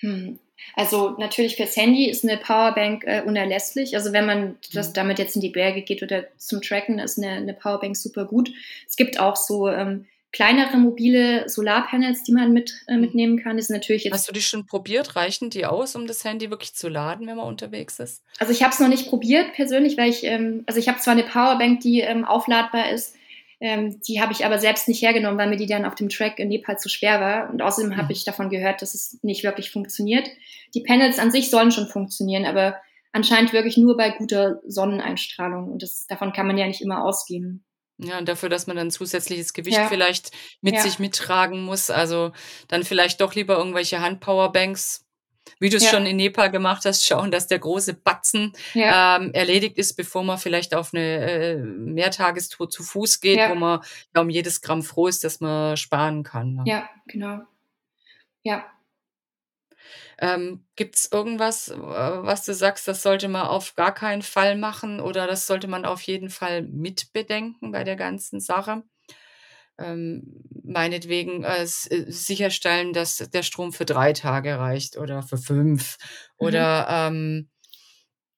[0.00, 0.38] Hm.
[0.74, 3.96] Also natürlich fürs Handy ist eine Powerbank äh, unerlässlich.
[3.96, 4.94] Also wenn man das mhm.
[4.94, 8.52] damit jetzt in die Berge geht oder zum Tracken, ist eine, eine Powerbank super gut.
[8.88, 13.00] Es gibt auch so ähm, kleinere mobile Solarpanels, die man mit, äh, mhm.
[13.02, 13.56] mitnehmen kann.
[13.56, 15.14] Das ist natürlich jetzt Hast du die schon probiert?
[15.14, 18.22] Reichen die aus, um das Handy wirklich zu laden, wenn man unterwegs ist?
[18.38, 21.12] Also ich habe es noch nicht probiert persönlich, weil ich, ähm, also ich habe zwar
[21.12, 23.14] eine Powerbank, die ähm, aufladbar ist,
[23.60, 26.40] ähm, die habe ich aber selbst nicht hergenommen, weil mir die dann auf dem Track
[26.40, 27.50] in Nepal zu schwer war.
[27.50, 27.96] Und außerdem mhm.
[27.96, 30.28] habe ich davon gehört, dass es nicht wirklich funktioniert.
[30.74, 32.76] Die Panels an sich sollen schon funktionieren, aber
[33.12, 35.70] anscheinend wirklich nur bei guter Sonneneinstrahlung.
[35.70, 37.62] Und das, davon kann man ja nicht immer ausgehen.
[38.02, 39.88] Ja, und dafür, dass man dann zusätzliches Gewicht ja.
[39.88, 40.80] vielleicht mit ja.
[40.80, 41.90] sich mittragen muss.
[41.90, 42.32] Also
[42.68, 45.04] dann vielleicht doch lieber irgendwelche Handpowerbanks,
[45.58, 45.90] wie du es ja.
[45.90, 50.38] schon in Nepal gemacht hast, schauen, dass der große Batzen ähm, erledigt ist, bevor man
[50.38, 53.80] vielleicht auf eine äh, Mehrtagestour zu Fuß geht, wo man
[54.16, 56.54] um jedes Gramm froh ist, dass man sparen kann.
[56.54, 56.62] Ne?
[56.66, 57.40] Ja, genau.
[58.42, 58.64] Ja,
[60.18, 64.56] ähm, Gibt es irgendwas, äh, was du sagst, das sollte man auf gar keinen Fall
[64.56, 68.82] machen oder das sollte man auf jeden Fall mitbedenken bei der ganzen Sache?
[69.78, 75.96] Ähm, meinetwegen äh, äh sicherstellen, dass der Strom für drei Tage reicht oder für fünf
[76.38, 76.46] mhm.
[76.46, 77.48] oder ähm,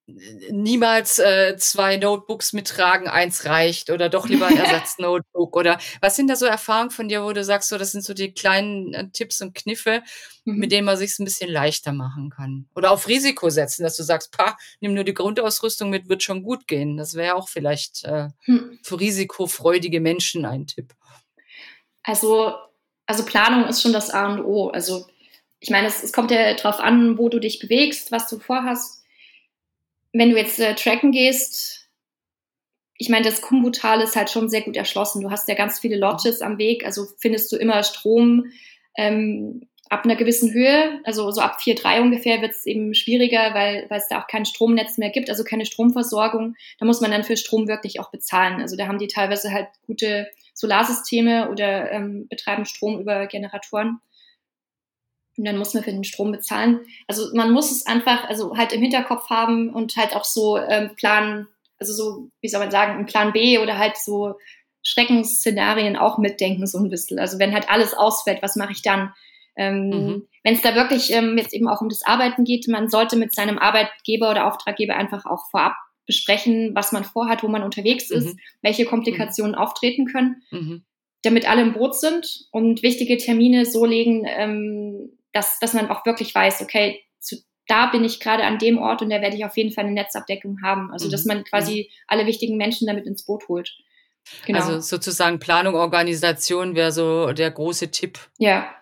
[0.07, 6.29] niemals äh, zwei Notebooks mittragen, eins reicht oder doch lieber ein Ersatznotebook oder was sind
[6.29, 9.09] da so Erfahrungen von dir, wo du sagst, so das sind so die kleinen äh,
[9.11, 10.03] Tipps und Kniffe,
[10.45, 10.57] mhm.
[10.59, 14.03] mit denen man sich ein bisschen leichter machen kann oder auf Risiko setzen, dass du
[14.03, 16.97] sagst, pa, nimm nur die Grundausrüstung mit, wird schon gut gehen.
[16.97, 18.79] Das wäre auch vielleicht äh, mhm.
[18.83, 20.93] für risikofreudige Menschen ein Tipp.
[22.03, 22.55] Also
[23.07, 24.69] also Planung ist schon das A und O.
[24.69, 25.07] Also
[25.61, 29.04] ich meine, es, es kommt ja darauf an, wo du dich bewegst, was du vorhast
[30.15, 31.91] wenn du jetzt äh, tracken gehst,
[32.97, 35.21] ich meine, das Kumbutal ist halt schon sehr gut erschlossen.
[35.21, 38.47] Du hast ja ganz viele Lodges am Weg, also findest du immer Strom.
[38.97, 43.87] Ähm, ab einer gewissen Höhe, also so ab 4,3 ungefähr, wird es eben schwieriger, weil,
[43.91, 46.55] es da auch kein Stromnetz mehr gibt, also keine Stromversorgung.
[46.79, 48.61] Da muss man dann für Strom wirklich auch bezahlen.
[48.61, 53.99] Also da haben die teilweise halt gute Solarsysteme oder ähm, betreiben Strom über Generatoren.
[55.37, 56.81] Und dann muss man für den Strom bezahlen.
[57.09, 60.91] Also man muss es einfach, also halt im Hinterkopf haben und halt auch so ähm,
[60.97, 64.35] planen, also so, wie soll man sagen, ein Plan B oder halt so
[64.85, 67.19] Schreckensszenarien auch mitdenken, so ein bisschen.
[67.19, 69.13] Also wenn halt alles ausfällt, was mache ich dann?
[69.57, 70.29] Ähm, mhm.
[70.43, 73.35] Wenn es da wirklich ähm, jetzt eben auch um das Arbeiten geht, man sollte mit
[73.35, 75.75] seinem Arbeitgeber oder Auftraggeber einfach auch vorab
[76.07, 78.39] besprechen, was man vorhat, wo man unterwegs ist, mhm.
[78.63, 79.59] welche Komplikationen mhm.
[79.59, 80.85] auftreten können, mhm.
[81.23, 84.94] damit alle im Boot sind und wichtige Termine so legen, ähm,
[85.35, 89.03] dass, dass man auch wirklich weiß, okay, zu, da bin ich gerade an dem Ort
[89.03, 90.91] und da werde ich auf jeden Fall eine Netzabdeckung haben.
[90.91, 91.35] Also dass mhm.
[91.35, 92.05] man quasi mhm.
[92.07, 93.71] alle wichtigen Menschen damit ins Boot holt.
[94.47, 94.59] Genau.
[94.61, 98.19] Also sozusagen Planung, Organisation wäre so der große Tipp.
[98.39, 98.75] Ja,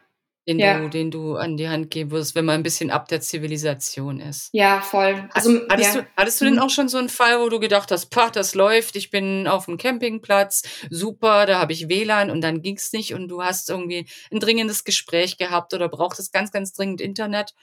[0.48, 0.78] den, ja.
[0.78, 4.18] du, den du an die Hand geben würdest, wenn man ein bisschen ab der Zivilisation
[4.18, 4.48] ist.
[4.52, 5.28] Ja, voll.
[5.32, 6.00] Also, hattest, ja.
[6.00, 6.60] du, hattest du denn mhm.
[6.60, 9.66] auch schon so einen Fall, wo du gedacht hast, pah, das läuft, ich bin auf
[9.66, 14.08] dem Campingplatz, super, da habe ich WLAN und dann ging's nicht und du hast irgendwie
[14.32, 17.54] ein dringendes Gespräch gehabt oder brauchtest ganz, ganz dringend Internet?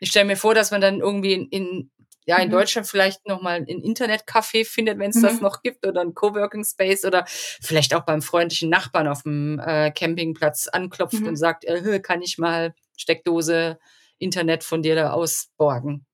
[0.00, 1.90] Ich stelle mir vor, dass man dann irgendwie in, in
[2.28, 2.52] ja, in mhm.
[2.52, 5.22] Deutschland vielleicht nochmal ein Internetcafé findet, wenn es mhm.
[5.22, 9.58] das noch gibt, oder ein Coworking Space oder vielleicht auch beim freundlichen Nachbarn auf dem
[9.58, 11.28] äh, Campingplatz anklopft mhm.
[11.28, 13.78] und sagt, äh, kann ich mal Steckdose
[14.18, 16.04] Internet von dir da ausborgen?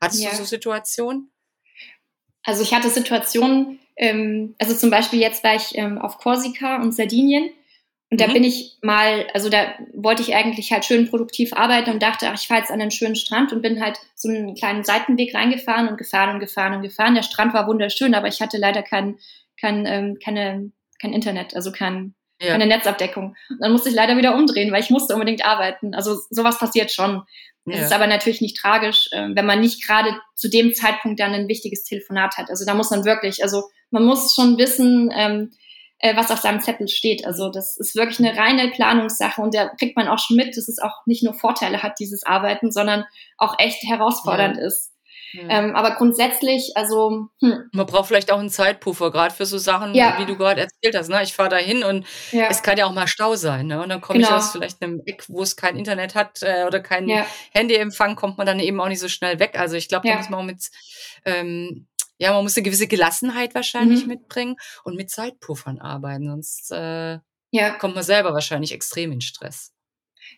[0.00, 0.30] Hattest ja.
[0.30, 1.30] du so Situationen?
[2.44, 6.92] Also ich hatte Situationen, ähm, also zum Beispiel jetzt war ich ähm, auf Korsika und
[6.92, 7.50] Sardinien
[8.10, 8.32] und da mhm.
[8.32, 12.40] bin ich mal, also da wollte ich eigentlich halt schön produktiv arbeiten und dachte, ach,
[12.40, 15.88] ich fahre jetzt an einen schönen Strand und bin halt so einen kleinen Seitenweg reingefahren
[15.88, 17.14] und gefahren und gefahren und gefahren.
[17.14, 19.18] Der Strand war wunderschön, aber ich hatte leider kein,
[19.60, 22.52] kein, ähm, keine, kein Internet, also kein, ja.
[22.52, 23.36] keine Netzabdeckung.
[23.50, 25.94] Und dann musste ich leider wieder umdrehen, weil ich musste unbedingt arbeiten.
[25.94, 27.24] Also sowas passiert schon.
[27.66, 27.84] Es ja.
[27.84, 31.48] ist aber natürlich nicht tragisch, äh, wenn man nicht gerade zu dem Zeitpunkt dann ein
[31.48, 32.48] wichtiges Telefonat hat.
[32.48, 35.50] Also da muss man wirklich, also man muss schon wissen, ähm,
[36.00, 37.26] äh, was auf seinem Zettel steht.
[37.26, 40.68] Also das ist wirklich eine reine Planungssache und da kriegt man auch schon mit, dass
[40.68, 43.04] es auch nicht nur Vorteile hat, dieses Arbeiten, sondern
[43.36, 44.66] auch echt herausfordernd ja.
[44.66, 44.92] ist.
[45.32, 45.42] Ja.
[45.50, 47.68] Ähm, aber grundsätzlich, also hm.
[47.72, 50.18] man braucht vielleicht auch einen Zeitpuffer, gerade für so Sachen, ja.
[50.18, 51.10] wie du gerade erzählt hast.
[51.10, 51.22] Ne?
[51.22, 52.46] Ich fahre da hin und ja.
[52.48, 53.66] es kann ja auch mal Stau sein.
[53.66, 53.82] Ne?
[53.82, 54.30] Und dann komme genau.
[54.30, 57.10] ich aus vielleicht einem Eck, wo es kein Internet hat äh, oder kein
[57.52, 59.58] Handyempfang, kommt man dann eben auch nicht so schnell weg.
[59.58, 60.62] Also ich glaube, da muss man auch mit
[61.26, 61.87] ähm,
[62.18, 64.08] ja, man muss eine gewisse Gelassenheit wahrscheinlich mhm.
[64.08, 67.18] mitbringen und mit Zeitpuffern arbeiten, sonst äh,
[67.50, 67.70] ja.
[67.78, 69.72] kommt man selber wahrscheinlich extrem in Stress.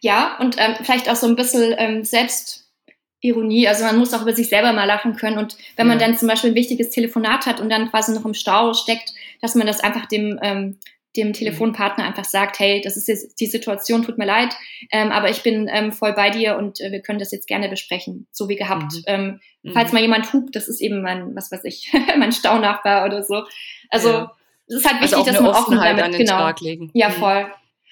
[0.01, 3.67] Ja, und ähm, vielleicht auch so ein bisschen ähm, Selbstironie.
[3.67, 5.39] Also man muss auch über sich selber mal lachen können.
[5.39, 8.35] Und wenn man dann zum Beispiel ein wichtiges Telefonat hat und dann quasi noch im
[8.35, 10.79] Stau steckt, dass man das einfach dem ähm,
[11.17, 11.33] dem mhm.
[11.33, 14.55] Telefonpartner einfach sagt, hey, das ist jetzt die Situation, tut mir leid,
[14.93, 17.69] ähm, aber ich bin ähm, voll bei dir und äh, wir können das jetzt gerne
[17.69, 18.93] besprechen, so wie gehabt.
[18.93, 19.03] Mhm.
[19.07, 19.73] Ähm, mhm.
[19.73, 23.45] Falls mal jemand hupt, das ist eben mein, was weiß ich, mein Staunachbar oder so.
[23.89, 24.37] Also ja.
[24.69, 26.39] es ist halt also wichtig, dass man offen damit, an den genau.
[26.39, 26.91] Tag legen.
[26.95, 27.13] Ja, mhm.
[27.13, 27.47] voll.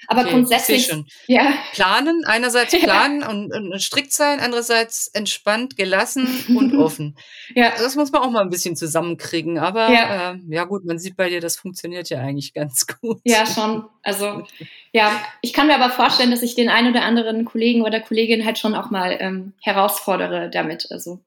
[0.07, 0.91] Aber okay, grundsätzlich.
[1.27, 1.53] Ja.
[1.73, 3.29] Planen, einerseits planen ja.
[3.29, 7.17] und, und, strikt sein, andererseits entspannt, gelassen und offen.
[7.55, 7.73] ja.
[7.77, 9.59] Das muss man auch mal ein bisschen zusammenkriegen.
[9.59, 10.33] Aber ja.
[10.33, 13.21] Äh, ja gut, man sieht bei dir, das funktioniert ja eigentlich ganz gut.
[13.25, 13.85] Ja, schon.
[14.03, 14.45] Also
[14.93, 18.45] ja, ich kann mir aber vorstellen, dass ich den einen oder anderen Kollegen oder Kollegin
[18.45, 20.89] halt schon auch mal ähm, herausfordere damit.
[20.91, 21.21] Also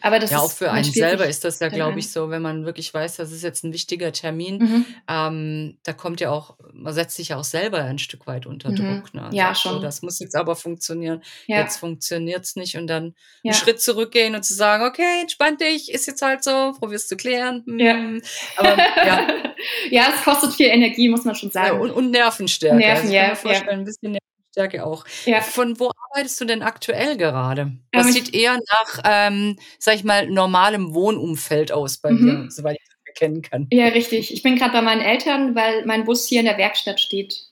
[0.00, 2.64] aber das ja, auch für einen selber ist das ja, glaube ich, so, wenn man
[2.64, 4.58] wirklich weiß, das ist jetzt ein wichtiger Termin.
[4.58, 4.86] Mhm.
[5.08, 8.70] Ähm, da kommt ja auch, man setzt sich ja auch selber ein Stück weit unter
[8.70, 8.76] mhm.
[8.76, 9.14] Druck.
[9.14, 9.30] Ne?
[9.32, 9.74] Ja, schon.
[9.74, 11.22] So, das muss jetzt aber funktionieren.
[11.46, 11.60] Ja.
[11.60, 12.76] Jetzt funktioniert es nicht.
[12.76, 13.52] Und dann ja.
[13.52, 17.16] einen Schritt zurückgehen und zu sagen, okay, entspann dich, ist jetzt halt so, probierst zu
[17.16, 17.64] klären.
[17.78, 17.94] Ja.
[17.94, 18.22] Hm.
[18.56, 19.26] Aber ja.
[19.90, 21.76] ja, es kostet viel Energie, muss man schon sagen.
[21.76, 22.76] Ja, und, und Nervenstärke.
[22.76, 23.34] Nerven, also, ja.
[23.34, 24.18] Vorstellen, ein bisschen
[24.52, 25.04] Stärke auch.
[25.24, 25.40] Ja.
[25.40, 27.72] Von wo arbeitest du denn aktuell gerade?
[27.90, 32.24] Das ähm, sieht eher nach, ähm, sag ich mal, normalem Wohnumfeld aus bei mhm.
[32.24, 33.66] mir, soweit ich das erkennen kann.
[33.70, 34.32] Ja, richtig.
[34.32, 37.46] Ich bin gerade bei meinen Eltern, weil mein Bus hier in der Werkstatt steht.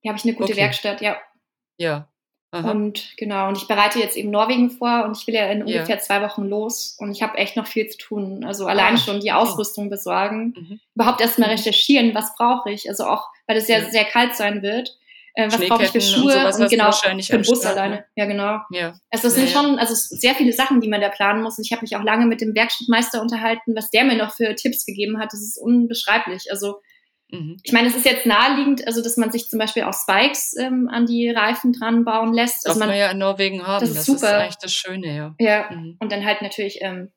[0.00, 0.62] Hier habe ich eine gute okay.
[0.62, 1.16] Werkstatt, ja.
[1.76, 2.08] Ja.
[2.50, 2.70] Aha.
[2.70, 5.96] Und genau, und ich bereite jetzt eben Norwegen vor und ich will ja in ungefähr
[5.96, 5.98] ja.
[5.98, 8.42] zwei Wochen los und ich habe echt noch viel zu tun.
[8.44, 10.80] Also allein ah, schon die Ausrüstung besorgen, mhm.
[10.94, 11.56] überhaupt erstmal mhm.
[11.56, 12.88] recherchieren, was brauche ich.
[12.88, 14.96] Also auch, weil es ja, ja sehr kalt sein wird
[15.38, 17.94] äh, was brauche ich für Schuhe und, sowas, und genau für den Bus alleine.
[17.94, 18.04] Ne?
[18.16, 18.58] Ja, genau.
[18.72, 18.94] Ja.
[19.08, 19.60] Also das ja, sind ja.
[19.60, 21.58] schon also sehr viele Sachen, die man da planen muss.
[21.58, 24.52] Und ich habe mich auch lange mit dem Werkstattmeister unterhalten, was der mir noch für
[24.56, 25.32] Tipps gegeben hat.
[25.32, 26.50] Das ist unbeschreiblich.
[26.50, 26.80] Also
[27.30, 27.56] mhm.
[27.62, 30.88] ich meine, es ist jetzt naheliegend, also dass man sich zum Beispiel auch Spikes ähm,
[30.90, 32.66] an die Reifen dran bauen lässt.
[32.66, 33.80] Also man, wir ja in Norwegen haben.
[33.80, 34.16] Das ist, das super.
[34.18, 35.34] ist eigentlich das Schöne, ja.
[35.38, 35.70] Ja.
[35.70, 35.98] Mhm.
[36.00, 37.12] Und dann halt natürlich ähm,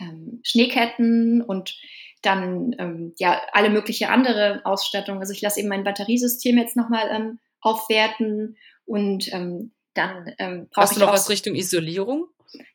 [0.00, 1.76] ähm, Schneeketten und
[2.20, 5.20] dann ähm, ja alle mögliche andere Ausstattung.
[5.20, 10.96] Also ich lasse eben mein Batteriesystem jetzt nochmal ähm, aufwerten und ähm, dann ähm, Hast
[10.96, 12.26] du noch was Richtung Isolierung?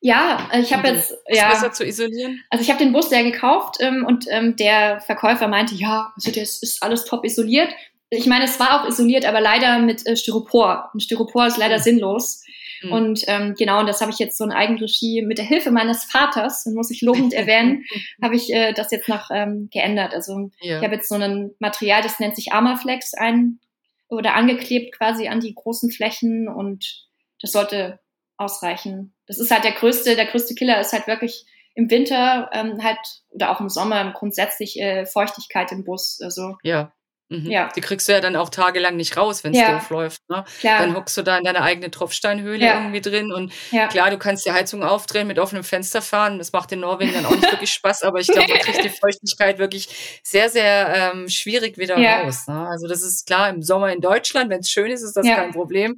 [0.02, 2.42] Ja, ich habe jetzt ja besser zu isolieren.
[2.50, 6.32] Also ich habe den Bus ja gekauft ähm, und ähm, der Verkäufer meinte, ja, also
[6.32, 7.70] das ist alles top isoliert.
[8.10, 10.90] Ich meine, es war auch isoliert, aber leider mit äh, Styropor.
[10.94, 11.84] Und Styropor ist leider mhm.
[11.84, 12.44] sinnlos.
[12.82, 12.92] Mhm.
[12.92, 16.06] Und ähm, genau, und das habe ich jetzt so in Eigenregie mit der Hilfe meines
[16.06, 17.86] Vaters, muss ich lobend erwähnen,
[18.22, 20.14] habe ich äh, das jetzt noch ähm, geändert.
[20.14, 20.78] Also ja.
[20.78, 23.60] ich habe jetzt so ein Material, das nennt sich Armaflex ein
[24.10, 27.08] oder angeklebt quasi an die großen Flächen und
[27.42, 28.00] das sollte
[28.38, 29.16] ausreichen.
[29.28, 31.46] Das ist halt der größte, der größte Killer ist halt wirklich
[31.76, 36.20] im Winter ähm, halt oder auch im Sommer grundsätzlich äh, Feuchtigkeit im Bus.
[36.22, 36.92] Also ja.
[37.30, 37.50] Mhm.
[37.50, 37.70] Ja.
[37.76, 39.74] Die kriegst du ja dann auch tagelang nicht raus, wenn es ja.
[39.74, 40.28] doof läuft.
[40.30, 40.44] Ne?
[40.60, 40.80] Klar.
[40.80, 42.80] Dann hockst du da in deiner eigenen Tropfsteinhöhle ja.
[42.80, 43.32] irgendwie drin.
[43.32, 43.88] Und ja.
[43.88, 46.40] klar, du kannst die Heizung aufdrehen, mit offenem Fenster fahren.
[46.40, 48.90] Das macht in Norwegen dann auch nicht wirklich Spaß, aber ich glaube, man kriegt die
[49.02, 52.48] Feuchtigkeit wirklich sehr, sehr ähm, schwierig wieder raus.
[52.48, 52.68] Ne?
[52.68, 55.52] Also das ist klar, im Sommer in Deutschland, wenn es schön ist, ist das kein
[55.52, 55.98] Problem.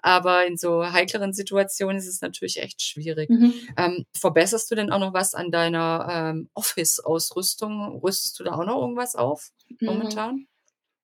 [0.00, 3.30] Aber in so heikleren Situationen ist es natürlich echt schwierig.
[3.30, 3.54] Mhm.
[3.76, 8.00] Ähm, verbesserst du denn auch noch was an deiner ähm, Office-Ausrüstung?
[8.02, 9.86] Rüstest du da auch noch irgendwas auf mhm.
[9.86, 10.34] momentan?
[10.34, 10.46] Mhm.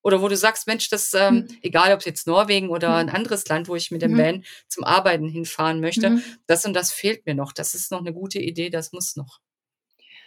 [0.02, 1.48] Oder wo du sagst, Mensch, das, ähm, mhm.
[1.62, 2.94] egal ob es jetzt Norwegen oder mhm.
[2.94, 4.18] ein anderes Land, wo ich mit dem mhm.
[4.18, 6.22] Van zum Arbeiten hinfahren möchte, mhm.
[6.46, 7.52] das und das fehlt mir noch.
[7.52, 9.40] Das ist noch eine gute Idee, das muss noch.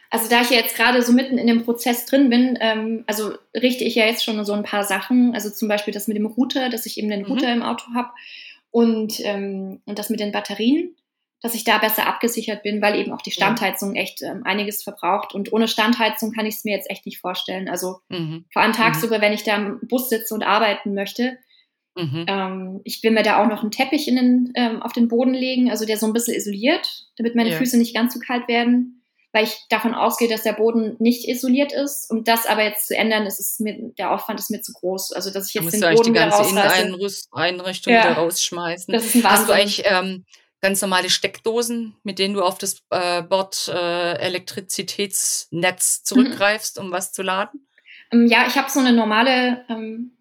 [0.09, 3.33] Also da ich ja jetzt gerade so mitten in dem Prozess drin bin, ähm, also
[3.55, 6.25] richte ich ja jetzt schon so ein paar Sachen, also zum Beispiel das mit dem
[6.25, 8.09] Router, dass ich eben den Router im Auto habe
[8.71, 10.97] und, ähm, und das mit den Batterien
[11.41, 15.33] dass ich da besser abgesichert bin, weil eben auch die Standheizung echt ähm, einiges verbraucht.
[15.33, 17.67] Und ohne Standheizung kann ich es mir jetzt echt nicht vorstellen.
[17.67, 18.45] Also mhm.
[18.53, 19.21] vor allem tagsüber, mhm.
[19.21, 21.37] wenn ich da im Bus sitze und arbeiten möchte.
[21.95, 22.25] Mhm.
[22.27, 25.33] Ähm, ich will mir da auch noch einen Teppich in den, ähm, auf den Boden
[25.33, 27.57] legen, also der so ein bisschen isoliert, damit meine ja.
[27.57, 29.01] Füße nicht ganz so kalt werden,
[29.33, 32.11] weil ich davon ausgehe, dass der Boden nicht isoliert ist.
[32.11, 35.11] Um das aber jetzt zu ändern, ist es mir, der Aufwand ist mir zu groß.
[35.11, 38.03] Also dass ich jetzt den Boden die ganze Inneneinrichtung ja.
[38.03, 38.93] wieder rausschmeißen.
[38.93, 39.39] Das ist ein Wahnsinn.
[39.39, 40.25] Hast du eigentlich ähm,
[40.61, 46.05] ganz normale Steckdosen, mit denen du auf das äh, Bord äh, Elektrizitätsnetz mhm.
[46.05, 46.85] zurückgreifst, mhm.
[46.85, 47.67] um was zu laden?
[48.11, 50.17] Ähm, ja, ich habe so eine normale ähm,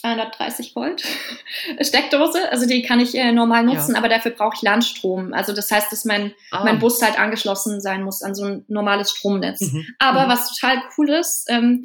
[0.00, 1.04] 230 Volt
[1.80, 3.98] Steckdose, also die kann ich äh, normal nutzen, ja.
[3.98, 5.32] aber dafür brauche ich Landstrom.
[5.32, 6.64] Also das heißt, dass mein, ah.
[6.64, 9.60] mein Bus halt angeschlossen sein muss an so ein normales Stromnetz.
[9.60, 9.86] Mhm.
[9.98, 10.30] Aber mhm.
[10.30, 11.84] was total cool ist, ähm,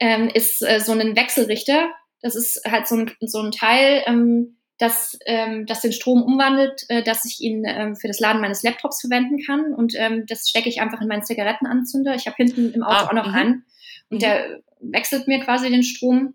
[0.00, 1.88] ähm, ist äh, so ein Wechselrichter.
[2.20, 6.84] Das ist halt so ein, so ein Teil, ähm, das, ähm, das den Strom umwandelt,
[6.88, 9.74] äh, dass ich ihn ähm, für das Laden meines Laptops verwenden kann.
[9.74, 12.14] Und ähm, das stecke ich einfach in meinen Zigarettenanzünder.
[12.14, 13.34] Ich habe hinten im Auto ah, auch noch mhm.
[13.34, 13.64] einen.
[14.08, 14.20] Und mhm.
[14.20, 16.34] der wechselt mir quasi den Strom.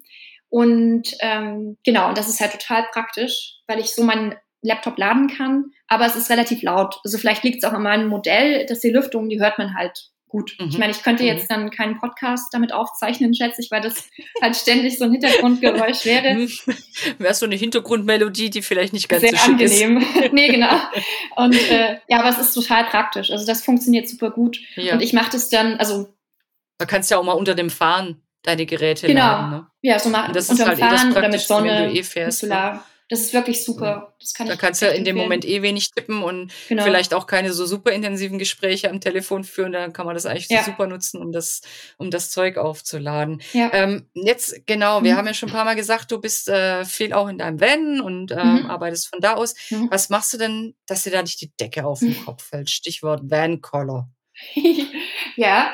[0.49, 5.27] Und ähm, genau, und das ist halt total praktisch, weil ich so meinen Laptop laden
[5.27, 5.71] kann.
[5.87, 6.99] Aber es ist relativ laut.
[7.05, 10.09] Also vielleicht liegt es auch an meinem Modell, dass die Lüftung, die hört man halt
[10.33, 10.55] gut.
[10.59, 10.69] Mhm.
[10.69, 11.53] Ich meine, ich könnte jetzt mhm.
[11.53, 14.09] dann keinen Podcast damit aufzeichnen, schätze ich, weil das
[14.41, 16.33] halt ständig so ein Hintergrundgeräusch wäre.
[16.33, 16.49] Mhm.
[17.19, 19.97] Wäre so eine Hintergrundmelodie, die vielleicht nicht ganz Sehr so angenehm.
[19.97, 20.07] ist.
[20.33, 20.75] nee, genau.
[21.35, 23.29] Und äh, ja, aber es ist total praktisch.
[23.31, 24.57] Also das funktioniert super gut.
[24.75, 24.95] Ja.
[24.95, 26.11] Und ich mache das dann, also.
[26.79, 29.21] Da kannst du ja auch mal unter dem Fahren deine Geräte genau.
[29.21, 29.49] laden.
[29.51, 29.61] Genau.
[29.61, 29.67] Ne?
[29.81, 32.41] Ja, so machen das unter dem halt Fahren oder mit Sonne, wenn du eh fährst.
[32.41, 32.83] Mit Solar.
[33.13, 34.15] Das ist wirklich super.
[34.19, 36.83] Das kann da kannst du ja in dem Moment eh wenig tippen und genau.
[36.83, 39.71] vielleicht auch keine so super intensiven Gespräche am Telefon führen.
[39.71, 40.63] Dann kann man das eigentlich ja.
[40.63, 41.61] so super nutzen, um das,
[41.97, 43.43] um das Zeug aufzuladen.
[43.51, 43.69] Ja.
[43.71, 45.17] Ähm, jetzt, genau, wir mhm.
[45.17, 48.01] haben ja schon ein paar Mal gesagt, du bist äh, viel auch in deinem Van
[48.01, 48.65] und ähm, mhm.
[48.65, 49.53] arbeitest von da aus.
[49.69, 49.89] Mhm.
[49.91, 52.71] Was machst du denn, dass dir da nicht die Decke auf den Kopf fällt?
[52.71, 54.09] Stichwort Van Color.
[55.35, 55.71] ja.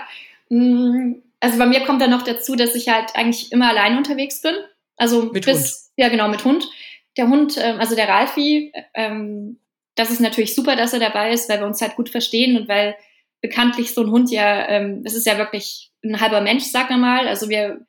[0.49, 4.41] Mm, also bei mir kommt dann noch dazu, dass ich halt eigentlich immer allein unterwegs
[4.41, 4.55] bin.
[4.97, 5.75] Also mit bis, Hund.
[5.95, 6.69] ja genau, mit Hund
[7.17, 9.59] der Hund, ähm, also der Ralfi, ähm,
[9.95, 12.69] das ist natürlich super, dass er dabei ist, weil wir uns halt gut verstehen und
[12.69, 12.95] weil
[13.41, 17.27] bekanntlich so ein Hund ja, ähm, es ist ja wirklich ein halber Mensch, sag mal.
[17.27, 17.85] Also wir,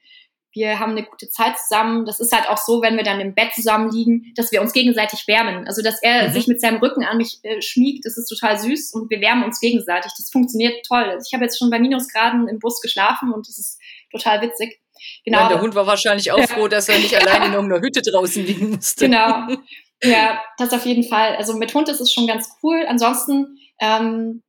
[0.53, 2.05] wir haben eine gute Zeit zusammen.
[2.05, 4.73] Das ist halt auch so, wenn wir dann im Bett zusammen liegen, dass wir uns
[4.73, 5.67] gegenseitig wärmen.
[5.67, 6.33] Also dass er mhm.
[6.33, 9.45] sich mit seinem Rücken an mich äh, schmiegt, das ist total süß und wir wärmen
[9.45, 10.13] uns gegenseitig.
[10.17, 11.05] Das funktioniert toll.
[11.05, 13.81] Also ich habe jetzt schon bei Minusgraden im Bus geschlafen und das ist
[14.11, 14.80] total witzig.
[15.25, 15.39] Genau.
[15.39, 18.45] Ja, der Hund war wahrscheinlich auch froh, dass er nicht allein in irgendeiner Hütte draußen
[18.45, 19.07] liegen musste.
[19.07, 19.47] Genau.
[20.03, 21.37] Ja, das auf jeden Fall.
[21.37, 22.87] Also mit Hund ist es schon ganz cool.
[22.89, 24.43] Ansonsten, ähm,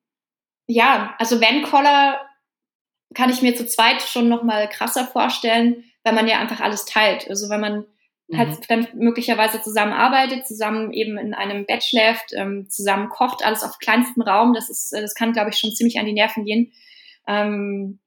[0.65, 2.21] ja, also Van Collar
[3.13, 6.85] kann ich mir zu zweit schon noch mal krasser vorstellen, weil man ja einfach alles
[6.85, 7.29] teilt.
[7.29, 7.85] Also wenn man
[8.27, 8.37] mhm.
[8.37, 13.77] halt dann möglicherweise zusammenarbeitet, zusammen eben in einem Bett schläft, ähm, zusammen kocht, alles auf
[13.79, 14.53] kleinstem Raum.
[14.53, 16.71] Das ist, das kann, glaube ich, schon ziemlich an die Nerven gehen.
[17.27, 17.99] Ähm,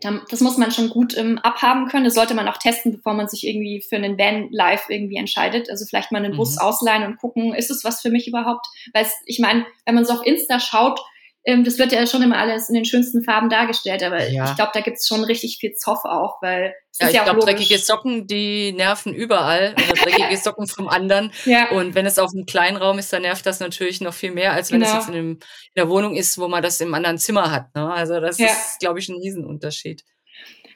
[0.00, 2.04] das muss man schon gut ähm, abhaben können.
[2.04, 5.70] Das sollte man auch testen, bevor man sich irgendwie für einen Van live irgendwie entscheidet.
[5.70, 6.62] Also vielleicht mal einen Bus mhm.
[6.62, 8.66] ausleihen und gucken, ist es was für mich überhaupt?
[8.92, 11.00] Weil ich meine, wenn man so auf Insta schaut,
[11.44, 14.44] ähm, das wird ja schon immer alles in den schönsten Farben dargestellt, aber Ja.
[14.50, 17.40] ich glaube, da gibt's schon richtig viel Zoff auch, weil es Ja, ich ja glaube,
[17.40, 19.74] dreckige Socken, die nerven überall.
[19.74, 21.32] Oder dreckige Socken vom anderen.
[21.46, 24.32] Ja, Und wenn es auf einem kleinen Raum ist, dann nervt das natürlich noch viel
[24.32, 25.00] mehr, als wenn es Genau.
[25.00, 25.38] jetzt in, einem, in
[25.76, 27.74] der Wohnung ist, wo man das im anderen Zimmer hat.
[27.74, 27.90] Ne?
[27.90, 28.46] Also das Ja.
[28.46, 30.02] ist, glaube ich, ein Riesenunterschied.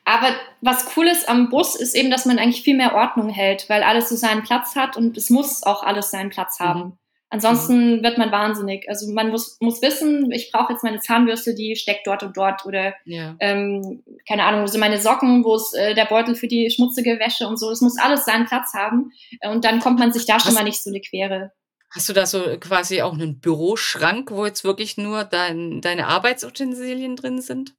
[0.07, 3.69] aber was cool ist am Bus, ist eben, dass man eigentlich viel mehr Ordnung hält,
[3.71, 6.81] weil alles so seinen Platz hat und es muss auch alles seinen Platz haben.
[6.81, 6.99] Mhm.
[7.35, 8.89] Ansonsten wird man wahnsinnig.
[8.89, 12.65] Also man muss, muss wissen, ich brauche jetzt meine Zahnbürste, die steckt dort und dort
[12.65, 13.35] oder Ja.
[13.41, 17.19] ähm, keine Ahnung, wo sind meine Socken, wo ist äh, der Beutel für die schmutzige
[17.19, 17.71] Wäsche und so.
[17.71, 20.55] Es muss alles seinen Platz haben äh, und dann kommt man sich da schon Was-
[20.55, 21.51] mal nicht so eine Quere.
[21.95, 27.17] Hast du da so quasi auch einen Büroschrank, wo jetzt wirklich nur dein, deine Arbeitsutensilien
[27.17, 27.75] drin sind?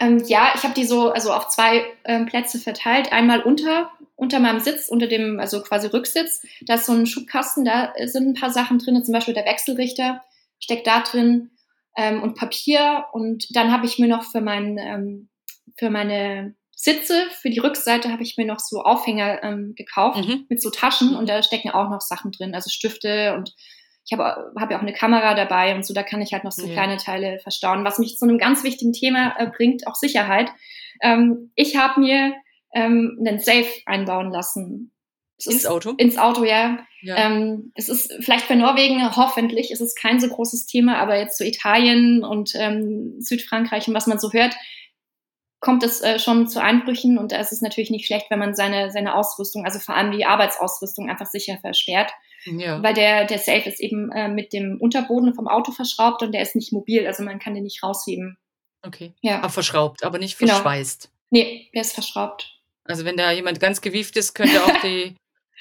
[0.00, 3.10] Ähm, ja, ich habe die so also auf zwei ähm, Plätze verteilt.
[3.10, 6.42] Einmal unter unter meinem Sitz, unter dem also quasi Rücksitz.
[6.66, 10.22] Da ist so ein Schubkasten, da sind ein paar Sachen drin, zum Beispiel der Wechselrichter
[10.60, 11.50] steckt da drin
[11.96, 13.06] ähm, und Papier.
[13.12, 15.28] Und dann habe ich mir noch für mein ähm,
[15.78, 20.46] für meine Sitze, für die Rückseite habe ich mir noch so Aufhänger ähm, gekauft Mhm.
[20.48, 23.52] mit so Taschen und da stecken auch noch Sachen drin, also Stifte und
[24.04, 26.52] ich habe hab ja auch eine Kamera dabei und so, da kann ich halt noch
[26.52, 26.72] so Ja.
[26.72, 27.84] kleine Teile verstauen.
[27.84, 30.50] Was mich zu einem ganz wichtigen Thema äh, bringt, auch Sicherheit.
[31.02, 32.32] Ähm, ich habe mir
[32.74, 34.92] ähm, einen Safe einbauen lassen.
[35.38, 35.92] Es Ins ist- Auto?
[35.98, 36.78] Ins Auto, ja.
[37.00, 37.16] Ja.
[37.16, 41.38] Ähm, es ist vielleicht für Norwegen, hoffentlich ist es kein so großes Thema, aber jetzt
[41.38, 44.56] so Italien und ähm, Südfrankreich und was man so hört,
[45.60, 48.54] kommt es äh, schon zu Einbrüchen und da ist es natürlich nicht schlecht, wenn man
[48.54, 52.10] seine, seine Ausrüstung, also vor allem die Arbeitsausrüstung einfach sicher versperrt,
[52.44, 52.82] ja.
[52.82, 56.42] weil der, der Safe ist eben äh, mit dem Unterboden vom Auto verschraubt und der
[56.42, 58.38] ist nicht mobil, also man kann den nicht rausheben.
[58.82, 59.12] Okay.
[59.20, 59.38] Ja.
[59.38, 60.54] Aber verschraubt, aber nicht Genau.
[60.54, 61.10] verschweißt.
[61.30, 62.57] Nee, der ist verschraubt.
[62.88, 65.14] Also wenn da jemand ganz gewieft ist, könnte auch die,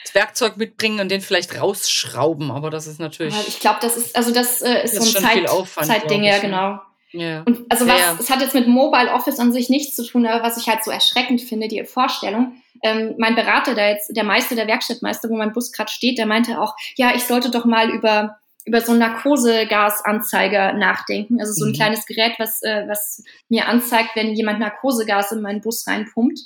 [0.03, 2.51] das Werkzeug mitbringen und den vielleicht rausschrauben.
[2.51, 3.33] Aber das ist natürlich.
[3.33, 6.23] Aber ich glaube, das ist, also das äh, ist ist so ein Zeit, Aufwand, Zeitding,
[6.23, 6.41] ja, ne?
[6.41, 6.79] genau.
[7.11, 7.43] Ja.
[7.43, 8.17] Und also Ja, was, ja.
[8.19, 10.83] es hat jetzt mit Mobile Office an sich nichts zu tun, aber was ich halt
[10.83, 12.61] so erschreckend finde, die Vorstellung.
[12.83, 16.25] Ähm, mein Berater, der jetzt, der Meister, der Werkstattmeister, wo mein Bus gerade steht, der
[16.27, 21.39] meinte auch, ja, ich sollte doch mal über über so einen Narkosegasanzeiger nachdenken.
[21.39, 21.75] Also so ein Mhm.
[21.75, 26.39] kleines Gerät, was, äh, was mir anzeigt, wenn jemand Narkosegas in meinen Bus reinpumpt.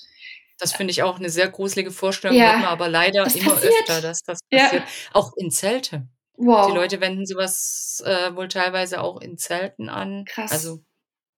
[0.62, 2.54] Das finde ich auch eine sehr gruselige Vorstellung, Ja.
[2.54, 3.74] man aber leider Das immer passiert.
[3.82, 4.63] öfter, dass das Ja.
[4.65, 4.84] passiert.
[5.12, 6.08] Auch in Zelte.
[6.38, 6.67] Wow.
[6.67, 10.26] Die Leute wenden sowas äh, wohl teilweise auch in Zelten an.
[10.26, 10.52] Krass.
[10.52, 10.80] Also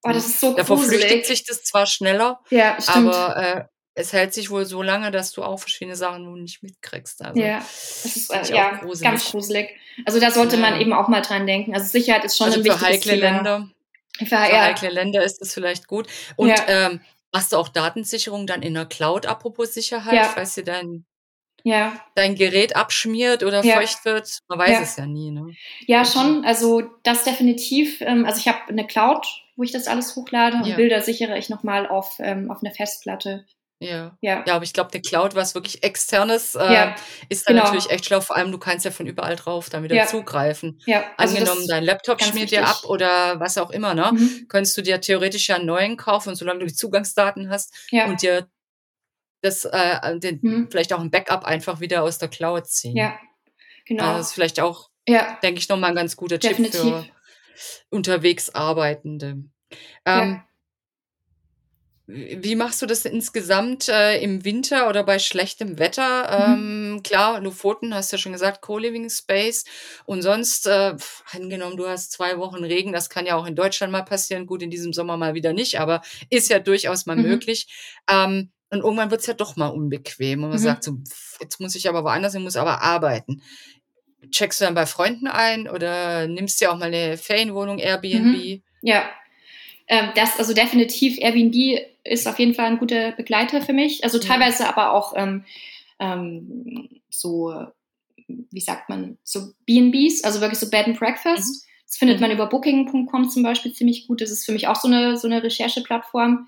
[0.04, 1.26] oh, das ist so davor flüchtet gruselig.
[1.26, 3.64] sich das zwar schneller, Ja, aber äh,
[3.96, 7.22] es hält sich wohl so lange, dass du auch verschiedene Sachen nun nicht mitkriegst.
[7.24, 9.10] Also, ja, das ist äh, ja, gruselig.
[9.10, 9.70] ganz gruselig.
[10.06, 10.82] Also da sollte Ja, man ja.
[10.82, 11.74] eben auch mal dran denken.
[11.76, 13.36] Also Sicherheit ist schon also ein für wichtiges heikle Thema.
[13.36, 13.70] Länder,
[14.20, 16.08] Für, ja, heikle Länder ist das vielleicht gut.
[16.38, 16.56] Und Ja.
[16.68, 17.02] ähm,
[17.34, 20.24] hast du auch Datensicherung dann in der Cloud, apropos Sicherheit, Ja.
[20.26, 21.06] falls dir dein,
[21.64, 23.76] ja, dein Gerät abschmiert oder Ja.
[23.78, 24.40] feucht wird?
[24.48, 24.82] Man weiß Ja.
[24.82, 25.32] es ja nie.
[25.32, 25.54] Ne?
[25.88, 26.46] ja, schon.
[26.46, 28.02] Also das definitiv.
[28.02, 30.76] Ähm, also ich habe eine Cloud, wo ich das alles hochlade und.
[30.76, 33.46] Bilder sichere ich nochmal auf, ähm, auf einer Festplatte.
[33.84, 34.18] Ja.
[34.22, 36.96] Ja, Ja, aber ich glaube, eine Cloud, was wirklich externes, äh, Ja,
[37.30, 37.66] ist dann genau.
[37.68, 38.22] natürlich echt schlau.
[38.22, 40.06] Vor allem, du kannst ja von überall drauf dann wieder Ja.
[40.08, 40.80] zugreifen.
[40.86, 41.04] ja.
[41.18, 44.12] Also Angenommen, dein Laptop schmiert dir ab oder was auch immer, ne?
[44.14, 44.46] Mhm.
[44.48, 47.74] Könntest du dir theoretisch ja einen neuen kaufen und solange du die Zugangsdaten hast
[48.08, 48.48] und dir
[49.42, 50.68] das, äh, den, Mhm.
[50.72, 52.96] vielleicht auch ein Backup einfach wieder aus der Cloud ziehen.
[52.96, 53.20] ja,
[53.86, 54.04] genau.
[54.06, 56.80] Also das ist vielleicht auch, ja, denke ich, nochmal ein ganz guter Tipp Definitiv.
[56.82, 57.06] für
[57.90, 59.44] unterwegs Arbeitende.
[60.08, 60.22] Ja.
[60.24, 60.42] Ähm,
[62.06, 66.58] Wie machst du das insgesamt äh, im Winter oder bei schlechtem Wetter?
[66.58, 66.96] Mhm.
[66.96, 69.64] Ähm, klar, Lofoten, hast ja schon gesagt, Co-Living Space.
[70.06, 73.56] Und sonst, äh, pf, angenommen, du hast zwei Wochen Regen, das kann ja auch in
[73.56, 74.48] Deutschland mal passieren.
[74.48, 77.22] Gut, in diesem Sommer mal wieder nicht, aber ist ja durchaus mal Mhm.
[77.24, 77.68] möglich.
[78.10, 80.44] Ähm, und irgendwann wird's ja doch mal unbequem.
[80.44, 80.64] Und man Mhm.
[80.64, 83.42] sagt so, pf, jetzt muss ich aber woanders, ich muss aber arbeiten.
[84.32, 88.62] Checkst du dann bei Freunden ein oder nimmst dir auch mal eine Ferienwohnung, Airbnb?
[88.82, 89.10] ja.
[89.88, 94.04] Ähm, das, also definitiv Airbnb ist auf jeden Fall ein guter Begleiter für mich.
[94.04, 94.26] Also Ja.
[94.28, 95.44] teilweise aber auch ähm,
[96.00, 97.54] ähm, so,
[98.28, 101.66] wie sagt man, so B&Bs, also wirklich so Bed and Breakfast.
[101.86, 102.22] Das findet Mhm.
[102.28, 104.22] man über Booking.com zum Beispiel ziemlich gut.
[104.22, 106.48] Das ist für mich auch so eine, so eine Rechercheplattform.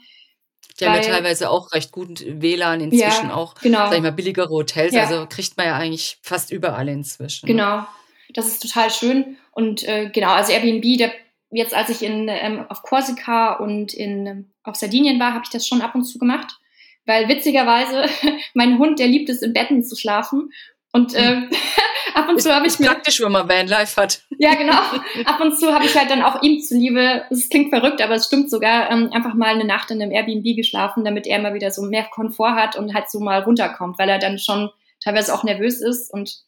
[0.79, 3.53] Die haben ja teilweise auch recht gut WLAN inzwischen auch.
[3.55, 3.87] Genau.
[3.87, 5.03] Sag ich mal, billigere Hotels, Ja.
[5.03, 7.45] also kriegt man ja eigentlich fast überall inzwischen.
[7.45, 7.51] ne?
[7.53, 7.85] Genau,
[8.33, 9.37] das ist total schön.
[9.51, 11.11] Und äh, genau, also Airbnb, der,
[11.51, 15.51] jetzt als ich in, ähm, auf Korsika und in, ähm, auf Sardinien war, habe ich
[15.51, 16.59] das schon ab und zu gemacht.
[17.05, 18.05] Weil witzigerweise,
[18.53, 20.51] mein Hund, der liebt es, in Betten zu schlafen.
[20.91, 21.49] Und ähm,
[22.13, 24.23] ab und Ist, zu habe ich mir, praktisch, wenn man Vanlife hat.
[24.37, 24.73] ja genau,
[25.25, 28.27] ab und zu habe ich halt dann auch ihm zuliebe, es klingt verrückt, aber es
[28.27, 31.69] stimmt sogar, ähm, einfach mal eine Nacht in einem Airbnb geschlafen, damit er mal wieder
[31.71, 34.69] so mehr Komfort hat und halt so mal runterkommt, weil er dann schon
[35.03, 36.45] teilweise auch nervös ist und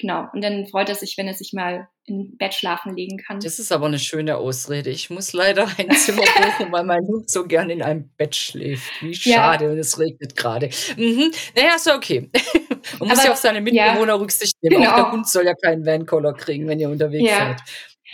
[0.00, 0.26] genau.
[0.32, 3.40] Und dann freut er sich, wenn er sich mal im Bett schlafen legen kann.
[3.40, 4.90] Das ist aber eine schöne Ausrede.
[4.90, 8.90] Ich muss leider ein Zimmer buchen, weil mein Hund so gern in einem Bett schläft.
[9.00, 9.70] Wie schade, ja.
[9.70, 10.70] und es regnet gerade.
[10.96, 11.30] Mhm.
[11.54, 12.30] Naja, ist okay.
[12.98, 14.82] Man muss aber, ja auf seine Mitbewohner ja, Rücksicht nehmen.
[14.82, 14.92] Genau.
[14.92, 17.38] Auch der Hund soll ja keinen Van-Collar kriegen, wenn ihr unterwegs ja.
[17.38, 17.60] seid.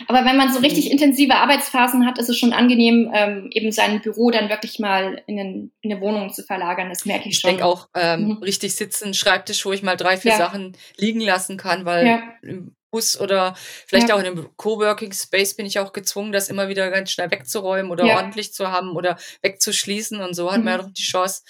[0.07, 0.91] Aber wenn man so richtig mhm.
[0.91, 5.37] intensive Arbeitsphasen hat, ist es schon angenehm, ähm, eben sein Büro dann wirklich mal in,
[5.37, 6.89] den, in eine Wohnung zu verlagern.
[6.89, 7.49] Das merke ich, ich schon.
[7.49, 8.31] Ich denke auch, ähm, mhm.
[8.43, 10.37] richtig sitzen, Schreibtisch, wo ich mal drei, vier ja.
[10.37, 12.23] Sachen liegen lassen kann, weil ja.
[12.43, 14.15] im Bus oder vielleicht ja.
[14.15, 17.91] auch in einem Coworking Space bin ich auch gezwungen, das immer wieder ganz schnell wegzuräumen
[17.91, 20.21] oder ordentlich zu haben oder wegzuschließen.
[20.21, 20.65] Und so hat mhm.
[20.65, 21.41] man ja doch die Chance,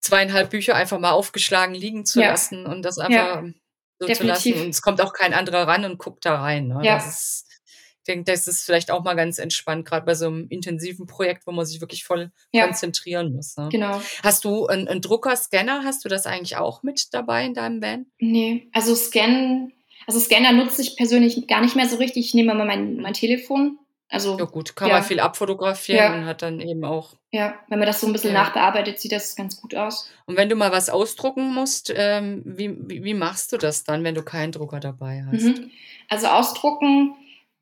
[0.00, 3.42] zweieinhalb Bücher einfach mal aufgeschlagen liegen zu lassen und das einfach
[4.00, 4.42] so Definitiv.
[4.42, 4.62] zu lassen.
[4.64, 6.68] Und es kommt auch kein anderer ran und guckt da rein.
[6.68, 6.80] Ne?
[6.82, 6.94] Ja.
[6.94, 7.46] Das ist,
[7.98, 11.46] ich denke, das ist vielleicht auch mal ganz entspannt, gerade bei so einem intensiven Projekt,
[11.46, 12.64] wo man sich wirklich voll ja.
[12.64, 13.56] konzentrieren muss.
[13.58, 13.68] Ne?
[13.70, 14.00] Genau.
[14.22, 15.84] Hast du einen, einen Drucker, Scanner?
[15.84, 18.06] Hast du das eigentlich auch mit dabei in deinem Van?
[18.18, 19.74] Nee, also Scannen,
[20.06, 22.26] also Scanner nutze ich persönlich gar nicht mehr so richtig.
[22.26, 23.78] Ich nehme mal mein, mein Telefon
[24.10, 24.94] also, ja gut, kann ja.
[24.94, 26.18] man viel abfotografieren ja.
[26.18, 27.14] und hat dann eben auch.
[27.30, 28.42] Ja, wenn man das so ein bisschen ja.
[28.42, 30.10] nachbearbeitet, sieht das ganz gut aus.
[30.26, 34.02] Und wenn du mal was ausdrucken musst, ähm, wie, wie, wie, machst du das dann,
[34.02, 35.42] wenn du keinen Drucker dabei hast?
[35.42, 35.70] Mhm.
[36.08, 37.14] Also ausdrucken,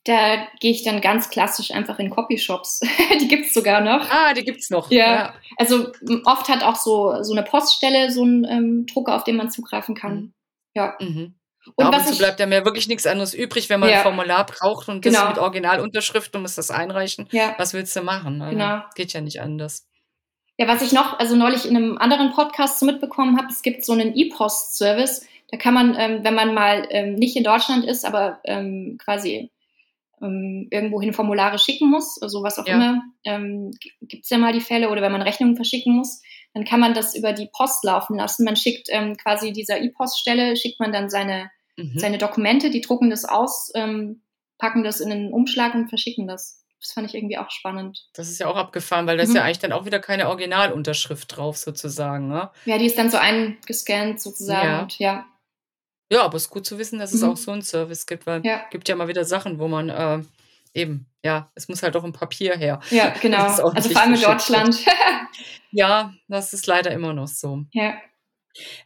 [0.04, 2.80] da gehe ich dann ganz klassisch einfach in Copyshops.
[3.20, 4.10] die gibt es sogar noch.
[4.10, 4.90] Ah, die gibt es noch.
[4.90, 5.14] Ja.
[5.14, 5.34] ja.
[5.58, 5.92] Also
[6.24, 9.94] oft hat auch so, so eine Poststelle so einen ähm, Drucker, auf den man zugreifen
[9.94, 10.14] kann.
[10.14, 10.32] Mhm.
[10.74, 10.96] Ja.
[10.98, 11.34] Mhm.
[11.76, 13.98] Und Ab was und bleibt ja mir wirklich nichts anderes übrig, wenn man ja.
[13.98, 15.20] ein Formular braucht und genau.
[15.20, 17.28] das mit Originalunterschrift und muss das einreichen.
[17.30, 17.54] Ja.
[17.58, 18.42] Was willst du machen?
[18.42, 18.82] Also genau.
[18.94, 19.86] Geht ja nicht anders.
[20.58, 23.84] Ja, was ich noch, also neulich in einem anderen Podcast so mitbekommen habe, es gibt
[23.84, 25.26] so einen E-Post-Service.
[25.50, 29.50] Da kann man, ähm, wenn man mal ähm, nicht in Deutschland ist, aber ähm, quasi
[30.20, 32.74] ähm, irgendwohin Formulare schicken muss, also was auch ja.
[32.74, 33.70] immer, ähm,
[34.02, 36.22] gibt es ja mal die Fälle, oder wenn man Rechnungen verschicken muss,
[36.54, 38.44] dann kann man das über die Post laufen lassen.
[38.44, 41.98] Man schickt ähm, quasi dieser E-Post-Stelle, schickt man dann seine mhm.
[41.98, 44.22] seine Dokumente, die drucken das aus, ähm,
[44.58, 46.64] packen das in einen Umschlag und verschicken das.
[46.80, 48.06] Das fand ich irgendwie auch spannend.
[48.12, 49.36] Das ist ja auch abgefahren, weil da ist mhm.
[49.36, 52.28] ja eigentlich dann auch wieder keine Originalunterschrift drauf, sozusagen.
[52.28, 52.50] Ne?
[52.66, 54.68] Ja, die ist dann so eingescannt, sozusagen.
[54.68, 54.82] Ja.
[54.82, 55.26] Und, ja.
[56.12, 57.30] ja, aber es ist gut zu wissen, dass es mhm.
[57.30, 58.64] auch so einen Service gibt, weil ja.
[58.70, 60.22] gibt ja mal wieder Sachen, wo man äh,
[60.72, 62.80] eben, ja, es muss halt auch im Papier her.
[62.90, 63.44] Ja, genau.
[63.44, 64.84] Also vor allem in Deutschland.
[65.72, 67.64] ja, das ist leider immer noch so.
[67.72, 67.94] Ja.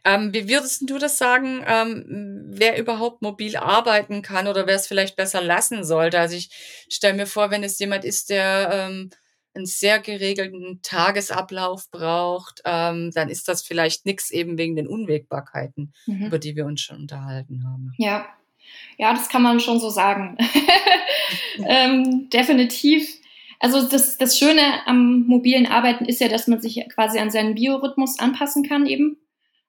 [0.03, 4.87] Ähm, wie würdest du das sagen, ähm, wer überhaupt mobil arbeiten kann oder wer es
[4.87, 6.19] vielleicht besser lassen sollte?
[6.19, 6.49] Also ich
[6.89, 9.09] stelle mir vor, wenn es jemand ist, der ähm,
[9.55, 15.93] einen sehr geregelten Tagesablauf braucht, ähm, dann ist das vielleicht nichts eben wegen den Unwägbarkeiten,
[16.05, 16.25] mhm.
[16.25, 17.93] über die wir uns schon unterhalten haben.
[17.97, 18.25] Ja,
[18.97, 20.37] ja, das kann man schon so sagen.
[21.67, 23.07] ähm, definitiv.
[23.59, 27.55] Also das, das Schöne am mobilen Arbeiten ist ja, dass man sich quasi an seinen
[27.55, 29.17] Biorhythmus anpassen kann eben.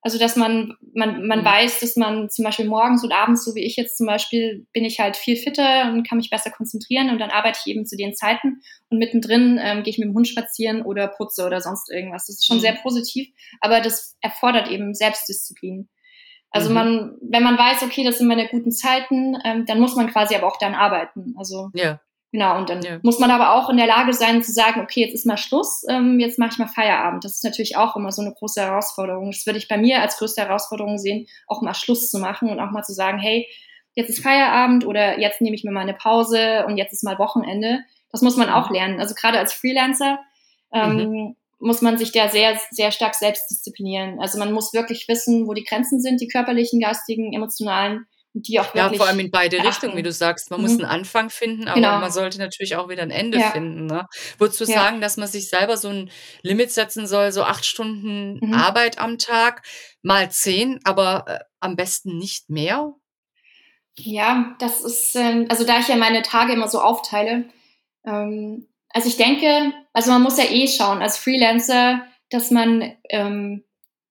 [0.04, 1.44] Also dass man, man, man mhm.
[1.46, 4.84] weiß, dass man zum Beispiel morgens und abends, so wie ich jetzt zum Beispiel, bin
[4.84, 7.96] ich halt viel fitter und kann mich besser konzentrieren und dann arbeite ich eben zu
[7.96, 11.90] den Zeiten und mittendrin ähm, gehe ich mit dem Hund spazieren oder putze oder sonst
[11.90, 12.26] irgendwas.
[12.26, 12.60] Das ist schon mhm.
[12.60, 13.28] sehr positiv,
[13.62, 15.88] aber das erfordert eben Selbstdisziplin.
[16.50, 16.74] Also mhm.
[16.74, 20.34] man, wenn man weiß, okay, das sind meine guten Zeiten, ähm, dann muss man quasi
[20.34, 21.34] aber auch dann arbeiten.
[21.38, 21.98] Also ja.
[22.34, 22.98] Genau, und dann ja.
[23.04, 25.84] muss man aber auch in der Lage sein zu sagen, okay, jetzt ist mal Schluss,
[25.88, 27.22] ähm, jetzt mache ich mal Feierabend.
[27.22, 29.30] Das ist natürlich auch immer so eine große Herausforderung.
[29.30, 32.58] Das würde ich bei mir als größte Herausforderung sehen, auch mal Schluss zu machen und
[32.58, 33.46] auch mal zu sagen, hey,
[33.94, 37.20] jetzt ist Feierabend oder jetzt nehme ich mir mal eine Pause und jetzt ist mal
[37.20, 37.84] Wochenende.
[38.10, 38.98] Das muss man auch lernen.
[38.98, 40.18] Also gerade als Freelancer
[40.72, 41.36] ähm, mhm.
[41.60, 44.18] muss man sich da sehr, sehr stark selbst disziplinieren.
[44.18, 48.74] Also man muss wirklich wissen, wo die Grenzen sind, die körperlichen, geistigen, emotionalen die auch
[48.74, 48.92] wirklich.
[48.92, 49.68] Ja, vor allem in beide beachten.
[49.68, 50.50] Richtungen, wie du sagst.
[50.50, 50.66] Man mhm.
[50.66, 51.98] muss einen Anfang finden, aber genau.
[52.00, 53.50] man sollte natürlich auch wieder ein Ende ja.
[53.52, 53.86] finden.
[53.86, 54.06] Ne?
[54.38, 54.74] Würdest du ja.
[54.74, 56.10] sagen, dass man sich selber so ein
[56.42, 58.52] Limit setzen soll, so acht Stunden mhm.
[58.52, 59.62] Arbeit am Tag,
[60.02, 62.92] mal zehn, aber äh, am besten nicht mehr?
[63.96, 67.44] Ja, das ist, äh, also da ich ja meine Tage immer so aufteile,
[68.04, 73.64] ähm, also ich denke, also man muss ja eh schauen als Freelancer, dass man ähm,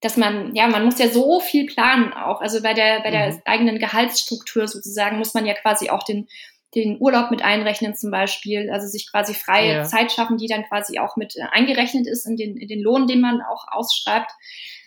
[0.04, 2.42] dass man, ja, man muss ja so viel planen auch.
[2.42, 3.42] Also bei der, bei der mhm.
[3.46, 6.28] eigenen Gehaltsstruktur sozusagen muss man ja quasi auch den,
[6.76, 9.84] den Urlaub mit einrechnen zum Beispiel, also sich quasi freie ja.
[9.86, 13.08] Zeit schaffen, die dann quasi auch mit äh, eingerechnet ist in den, in den Lohn,
[13.08, 14.30] den man auch ausschreibt.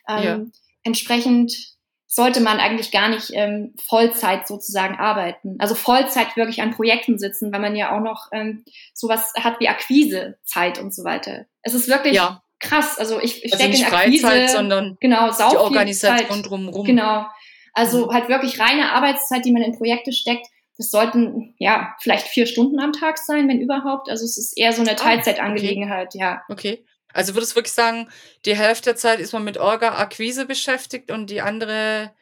[0.06, 0.40] Ähm, ja.
[0.82, 5.56] Entsprechend sollte man eigentlich gar nicht ähm, Vollzeit sozusagen arbeiten.
[5.60, 9.68] Also Vollzeit wirklich an Projekten sitzen, weil man ja auch noch ähm, sowas hat wie
[9.68, 11.46] Akquisezeit und so weiter.
[11.62, 12.98] Es ist wirklich ja krass.
[12.98, 16.46] Also ich, ich also stecke in Akquise, Freizeit, sondern genau, sau die Organisation Zeit.
[16.50, 16.86] drumherum.
[16.86, 17.26] Genau.
[17.72, 18.12] Also mhm.
[18.12, 20.46] halt wirklich reine Arbeitszeit, die man in Projekte steckt.
[20.78, 24.10] Das sollten ja vielleicht vier Stunden am Tag sein, wenn überhaupt.
[24.10, 26.18] Also es ist eher so eine ah, Teilzeitangelegenheit, okay.
[26.18, 26.42] ja.
[26.48, 26.84] Okay.
[27.12, 28.08] Also würdest du wirklich sagen,
[28.44, 32.12] die Hälfte der Zeit ist man mit Orga Akquise beschäftigt und die andere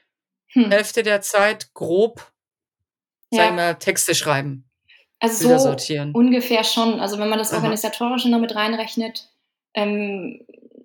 [0.49, 0.71] hm.
[0.71, 2.31] Hälfte der Zeit grob,
[3.31, 3.45] ja.
[3.45, 4.71] sagen wir, Texte schreiben.
[5.19, 6.13] Also so sortieren.
[6.13, 7.01] ungefähr schon.
[7.01, 9.31] Also wenn man das Organisatorische noch mit reinrechnet,
[9.75, 10.41] ähm,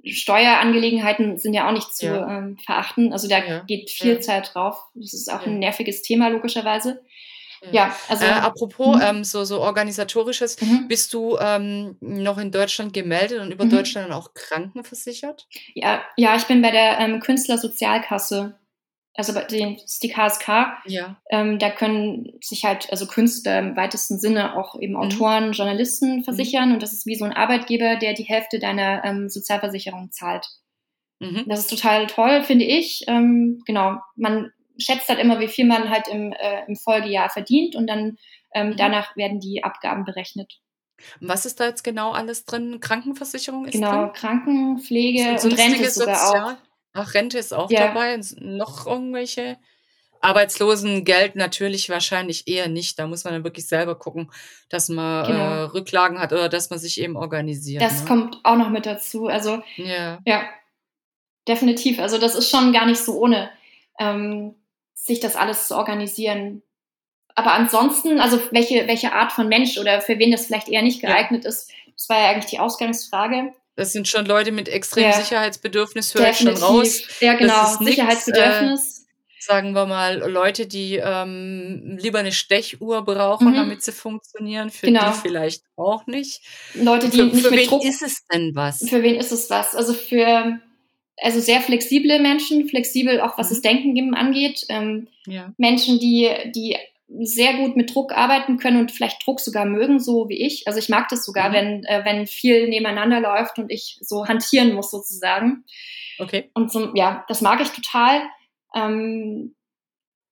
[0.06, 2.38] Steuerangelegenheiten sind ja auch nicht zu ja.
[2.38, 3.14] ähm, verachten.
[3.14, 3.60] Also da ja.
[3.62, 4.22] geht viel ja.
[4.22, 4.78] Zeit drauf.
[4.96, 7.02] Das ist auch ein nerviges Thema, logischerweise.
[7.72, 8.26] Ja, also.
[8.26, 9.02] Äh, apropos mhm.
[9.02, 10.88] ähm, so, so organisatorisches, mhm.
[10.88, 13.72] bist du ähm, noch in Deutschland gemeldet und über mhm.
[13.72, 15.48] Deutschland auch krankenversichert?
[15.74, 18.58] Ja, ja, ich bin bei der ähm, Künstlersozialkasse
[19.20, 20.48] also das ist die KSK,
[20.86, 21.18] ja.
[21.30, 25.00] ähm, da können sich halt, also Künstler im weitesten Sinne auch eben mhm.
[25.00, 25.52] Autoren, mhm.
[25.52, 30.12] Journalisten versichern und das ist wie so ein Arbeitgeber, der die Hälfte deiner ähm, Sozialversicherung
[30.12, 30.48] zahlt.
[31.20, 31.44] Mhm.
[31.48, 33.04] Das ist total toll, finde ich.
[33.08, 37.76] Ähm, genau, man schätzt halt immer, wie viel man halt im, äh, im Folgejahr verdient
[37.76, 38.16] und dann
[38.56, 38.78] ähm, mhm.
[38.78, 40.62] danach werden die Abgaben berechnet.
[41.20, 42.80] Was ist da jetzt genau alles drin?
[42.80, 44.00] Krankenversicherung ist genau, drin?
[44.00, 46.69] Genau, Krankenpflege und Rente sogar Sozial auch.
[46.94, 47.88] Ach, Rente ist auch ja.
[47.88, 48.20] dabei.
[48.40, 49.58] Noch irgendwelche?
[50.22, 53.00] Arbeitslosengeld natürlich wahrscheinlich eher nicht.
[53.00, 54.32] Da muss man dann wirklich selber gucken,
[54.70, 55.40] dass man genau.
[55.40, 57.82] äh, Rücklagen hat oder dass man sich eben organisiert.
[57.82, 58.08] Das ne?
[58.08, 59.28] kommt auch noch mit dazu.
[59.28, 60.20] Also ja.
[60.26, 60.44] ja,
[61.48, 62.00] definitiv.
[62.00, 63.50] Also das ist schon gar nicht so ohne,
[63.98, 64.56] ähm,
[64.94, 66.64] sich das alles zu organisieren.
[67.36, 71.02] Aber ansonsten, also welche, welche Art von Mensch oder für wen das vielleicht eher nicht
[71.02, 71.50] geeignet ja.
[71.50, 73.54] ist, das war ja eigentlich die Ausgangsfrage.
[73.80, 75.18] Das sind schon Leute mit extremem ja.
[75.18, 77.02] Sicherheitsbedürfnis, höre ich schon raus.
[77.22, 79.00] Ja, genau, Sicherheitsbedürfnis.
[79.00, 83.56] Äh, sagen wir mal, Leute, die ähm, lieber eine Stechuhr brauchen, mhm.
[83.56, 85.12] damit sie funktionieren, für genau.
[85.12, 86.42] die vielleicht auch nicht.
[86.74, 88.86] Leute, die für, nicht für mit wen Druck, ist es denn was?
[88.90, 89.76] Für wen ist es was?
[89.76, 90.60] Also für
[91.22, 93.54] also sehr flexible Menschen, flexibel auch was mhm.
[93.54, 94.66] das Denken angeht.
[94.68, 95.54] Ähm, ja.
[95.58, 96.76] Menschen, die, die
[97.22, 100.68] sehr gut mit Druck arbeiten können und vielleicht Druck sogar mögen, so wie ich.
[100.68, 101.54] Also ich mag das sogar, mhm.
[101.54, 105.66] wenn, äh, wenn viel nebeneinander läuft und ich so hantieren muss sozusagen.
[106.20, 106.50] Okay.
[106.54, 108.22] Und so, ja, das mag ich total.
[108.76, 109.56] Ähm,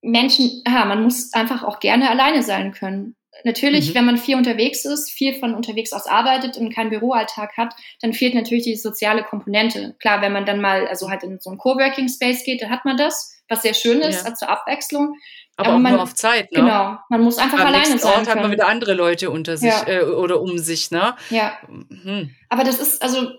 [0.02, 3.17] Menschen, ja, man muss einfach auch gerne alleine sein können.
[3.44, 3.96] Natürlich, mhm.
[3.96, 8.14] wenn man viel unterwegs ist, viel von unterwegs aus arbeitet und keinen Büroalltag hat, dann
[8.14, 9.96] fehlt natürlich die soziale Komponente.
[10.00, 12.86] Klar, wenn man dann mal, also halt in so einen Coworking Space geht, dann hat
[12.86, 14.34] man das, was sehr schön ist, ja.
[14.34, 15.16] zur Abwechslung.
[15.56, 16.60] Aber, aber auch man, nur auf Zeit, ne?
[16.60, 18.14] Genau, man muss einfach Am alleine sein.
[18.14, 19.88] Ort hat man wieder andere Leute unter sich ja.
[19.88, 21.16] äh, oder um sich, ne?
[21.32, 21.58] Ja.
[21.68, 22.36] Hm.
[22.50, 23.32] Aber das ist, also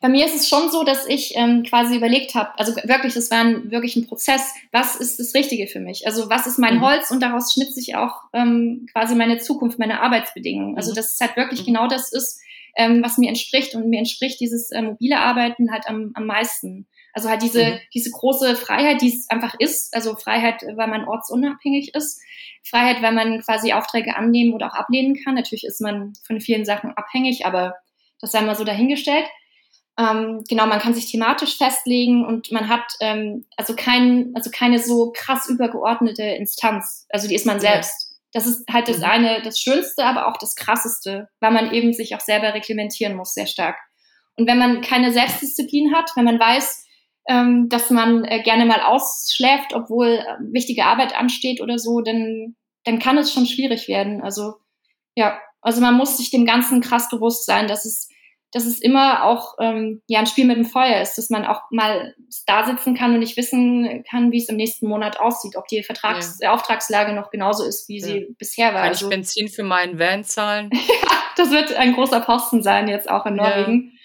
[0.00, 3.30] bei mir ist es schon so, dass ich ähm, quasi überlegt habe, also wirklich, das
[3.30, 6.06] war ein, wirklich ein Prozess, was ist das Richtige für mich?
[6.06, 6.82] Also was ist mein mhm.
[6.82, 10.76] Holz und daraus schnitzt sich auch ähm, quasi meine Zukunft, meine Arbeitsbedingungen.
[10.76, 10.96] Also mhm.
[10.96, 11.66] dass es halt wirklich mhm.
[11.66, 12.40] genau das ist,
[12.76, 16.86] ähm, was mir entspricht und mir entspricht dieses äh, mobile Arbeiten halt am, am meisten.
[17.12, 17.78] Also halt diese, mhm.
[17.94, 22.20] diese große Freiheit, die es einfach ist, also Freiheit, weil man ortsunabhängig ist,
[22.64, 25.34] Freiheit, weil man quasi Aufträge annehmen oder auch ablehnen kann.
[25.34, 27.76] Natürlich ist man von vielen Sachen abhängig, aber
[28.20, 29.26] das sei mal so dahingestellt.
[29.98, 34.80] Ähm, genau, man kann sich thematisch festlegen und man hat ähm, also kein, also keine
[34.80, 37.06] so krass übergeordnete Instanz.
[37.10, 38.18] Also die ist man selbst.
[38.32, 39.04] Das ist halt das mhm.
[39.04, 43.34] eine, das Schönste, aber auch das Krasseste, weil man eben sich auch selber reglementieren muss,
[43.34, 43.76] sehr stark.
[44.36, 46.84] Und wenn man keine Selbstdisziplin hat, wenn man weiß,
[47.28, 52.56] ähm, dass man äh, gerne mal ausschläft, obwohl äh, wichtige Arbeit ansteht oder so, dann,
[52.84, 54.20] dann kann es schon schwierig werden.
[54.20, 54.54] Also
[55.14, 58.08] ja, also man muss sich dem Ganzen krass bewusst sein, dass es,
[58.54, 61.62] dass es immer auch ähm, ja ein Spiel mit dem Feuer ist, dass man auch
[61.70, 62.14] mal
[62.46, 65.82] da sitzen kann und nicht wissen kann, wie es im nächsten Monat aussieht, ob die
[65.82, 66.52] Vertrags ja.
[66.52, 68.06] Auftragslage noch genauso ist, wie ja.
[68.06, 68.82] sie bisher war.
[68.82, 70.70] Kann also, ich Benzin für meinen Van zahlen?
[70.72, 73.98] ja, das wird ein großer Posten sein jetzt auch in Norwegen.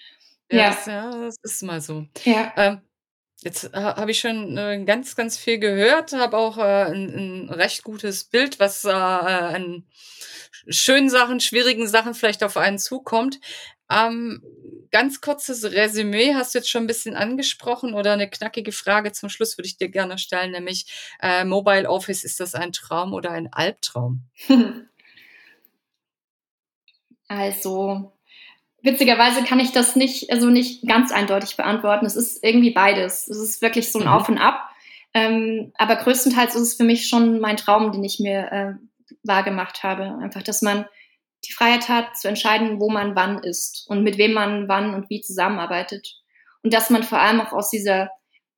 [0.50, 1.10] Ja, ja.
[1.10, 2.06] Das, das ist mal so.
[2.24, 2.52] Ja.
[2.56, 2.80] Ähm,
[3.42, 7.50] Jetzt äh, habe ich schon äh, ganz, ganz viel gehört, habe auch äh, ein, ein,
[7.50, 9.86] recht gutes Bild, was äh, an
[10.68, 13.40] schönen Sachen, schwierigen Sachen vielleicht auf einen zukommt.
[13.90, 14.42] Ähm,
[14.90, 19.28] ganz kurzes Resümee hast du jetzt schon ein bisschen angesprochen oder eine knackige Frage zum
[19.28, 20.86] Schluss würde ich dir gerne stellen, nämlich
[21.20, 24.22] äh, Mobile Office, ist das ein Traum oder ein Albtraum?
[27.32, 28.12] Also,
[28.82, 32.04] witzigerweise kann ich das nicht, also nicht ganz eindeutig beantworten.
[32.04, 33.28] Es ist irgendwie beides.
[33.28, 34.10] Es ist wirklich so ein mhm.
[34.10, 34.68] Auf und Ab.
[35.14, 39.84] Ähm, aber größtenteils ist es für mich schon mein Traum, den ich mir äh, wahrgemacht
[39.84, 40.18] habe.
[40.20, 40.86] Einfach, dass man
[41.44, 45.08] die Freiheit hat, zu entscheiden, wo man wann ist und mit wem man wann und
[45.08, 46.16] wie zusammenarbeitet.
[46.62, 48.10] Und dass man vor allem auch aus dieser,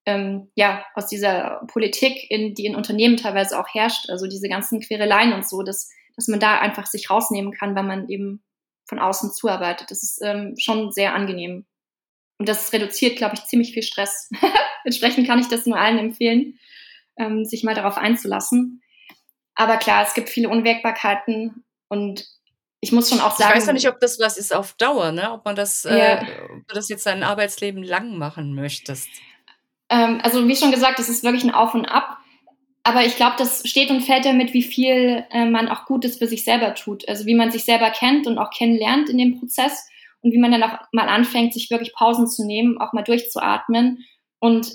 [0.07, 4.81] ähm, ja, aus dieser Politik, in, die in Unternehmen teilweise auch herrscht, also diese ganzen
[4.81, 8.43] Quereleien und so, dass, dass man da einfach sich rausnehmen kann, weil man eben
[8.87, 9.91] von außen zuarbeitet.
[9.91, 11.67] Das ist ähm, schon sehr angenehm.
[12.39, 14.29] Und das reduziert, glaube ich, ziemlich viel Stress.
[14.85, 16.59] Entsprechend kann ich das nur allen empfehlen,
[17.17, 18.83] ähm, sich mal darauf einzulassen.
[19.55, 22.27] Aber klar, es gibt viele Unwägbarkeiten und
[22.85, 23.53] ich muss schon auch sagen.
[23.53, 25.33] Ich weiß ja nicht, ob das was ist auf Dauer, ne?
[25.33, 26.21] Ob man das, ja.
[26.21, 29.09] äh, ob du das jetzt dein Arbeitsleben lang machen möchtest.
[29.89, 32.19] Ähm, also wie schon gesagt, es ist wirklich ein Auf und Ab.
[32.83, 36.27] aber ich glaube, das steht und fällt damit, wie viel äh, man auch Gutes für
[36.27, 37.09] sich selber tut.
[37.09, 39.89] Also wie man sich selber kennt und auch kennenlernt in dem Prozess
[40.21, 44.05] und wie man dann auch mal anfängt, sich wirklich Pausen zu nehmen, auch mal durchzuatmen
[44.41, 44.73] und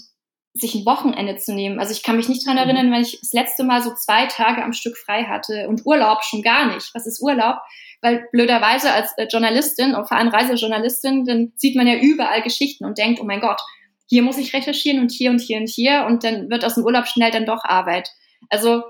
[0.54, 1.78] sich ein Wochenende zu nehmen.
[1.78, 2.62] Also ich kann mich nicht dran mhm.
[2.62, 6.24] erinnern, wenn ich das letzte Mal so zwei Tage am Stück frei hatte und Urlaub
[6.24, 6.96] schon gar nicht.
[6.96, 7.58] Was ist Urlaub?
[8.02, 12.86] Weil blöderweise als äh, Journalistin und vor allem Reisejournalistin, dann sieht man ja überall Geschichten
[12.86, 13.60] und denkt, oh mein Gott,
[14.08, 16.86] hier muss ich recherchieren und hier und hier und hier und dann wird aus dem
[16.86, 18.10] Urlaub schnell dann doch Arbeit.
[18.50, 18.84] Also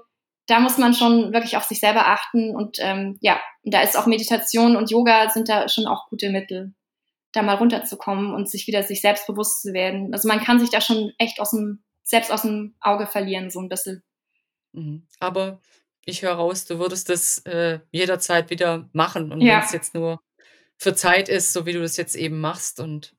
[0.46, 4.06] da muss man schon wirklich auf sich selber achten und ähm, ja, da ist auch
[4.06, 6.74] Meditation und Yoga sind da schon auch gute Mittel,
[7.34, 10.14] da mal runterzukommen und sich wieder sich selbst bewusst zu werden.
[10.14, 13.60] Also man kann sich da schon echt aus dem, selbst aus dem Auge verlieren, so
[13.60, 14.04] ein bisschen.
[14.72, 15.08] Mhm.
[15.20, 15.60] Aber
[16.08, 19.58] ich höre raus, du würdest das äh, jederzeit wieder machen und ja.
[19.58, 20.22] wenn es jetzt nur
[20.78, 23.14] für Zeit ist, so wie du das jetzt eben machst und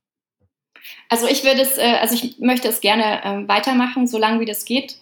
[1.08, 4.64] also ich würde es, äh, also ich möchte es gerne ähm, weitermachen, solange wie das
[4.64, 4.96] geht.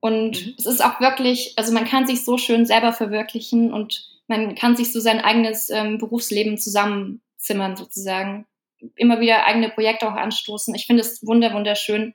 [0.00, 0.54] Und mhm.
[0.58, 4.76] es ist auch wirklich, also man kann sich so schön selber verwirklichen und man kann
[4.76, 8.46] sich so sein eigenes ähm, Berufsleben zusammenzimmern sozusagen.
[8.94, 10.74] Immer wieder eigene Projekte auch anstoßen.
[10.74, 12.14] Ich finde es wunder, wunderschön.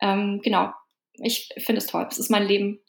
[0.00, 0.72] Ähm, genau.
[1.14, 2.06] Ich finde es toll.
[2.10, 2.80] Es ist mein Leben.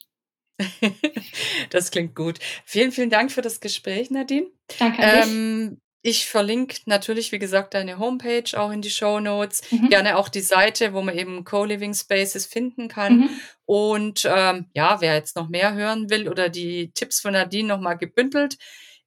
[1.70, 2.38] das klingt gut.
[2.64, 4.46] Vielen, vielen Dank für das Gespräch, Nadine.
[4.78, 5.02] Danke.
[5.02, 9.62] Ähm, ich verlinke natürlich, wie gesagt, deine Homepage auch in die Show Notes.
[9.72, 9.88] Mhm.
[9.88, 13.18] Gerne auch die Seite, wo man eben Co-Living Spaces finden kann.
[13.18, 13.30] Mhm.
[13.64, 17.98] Und ähm, ja, wer jetzt noch mehr hören will oder die Tipps von Nadine nochmal
[17.98, 18.56] gebündelt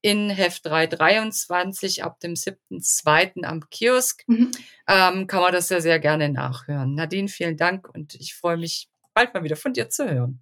[0.02, 3.44] in Heft 323 ab dem 7.2.
[3.44, 4.52] am Kiosk, mhm.
[4.88, 6.96] ähm, kann man das ja sehr gerne nachhören.
[6.96, 10.42] Nadine, vielen Dank und ich freue mich, bald mal wieder von dir zu hören.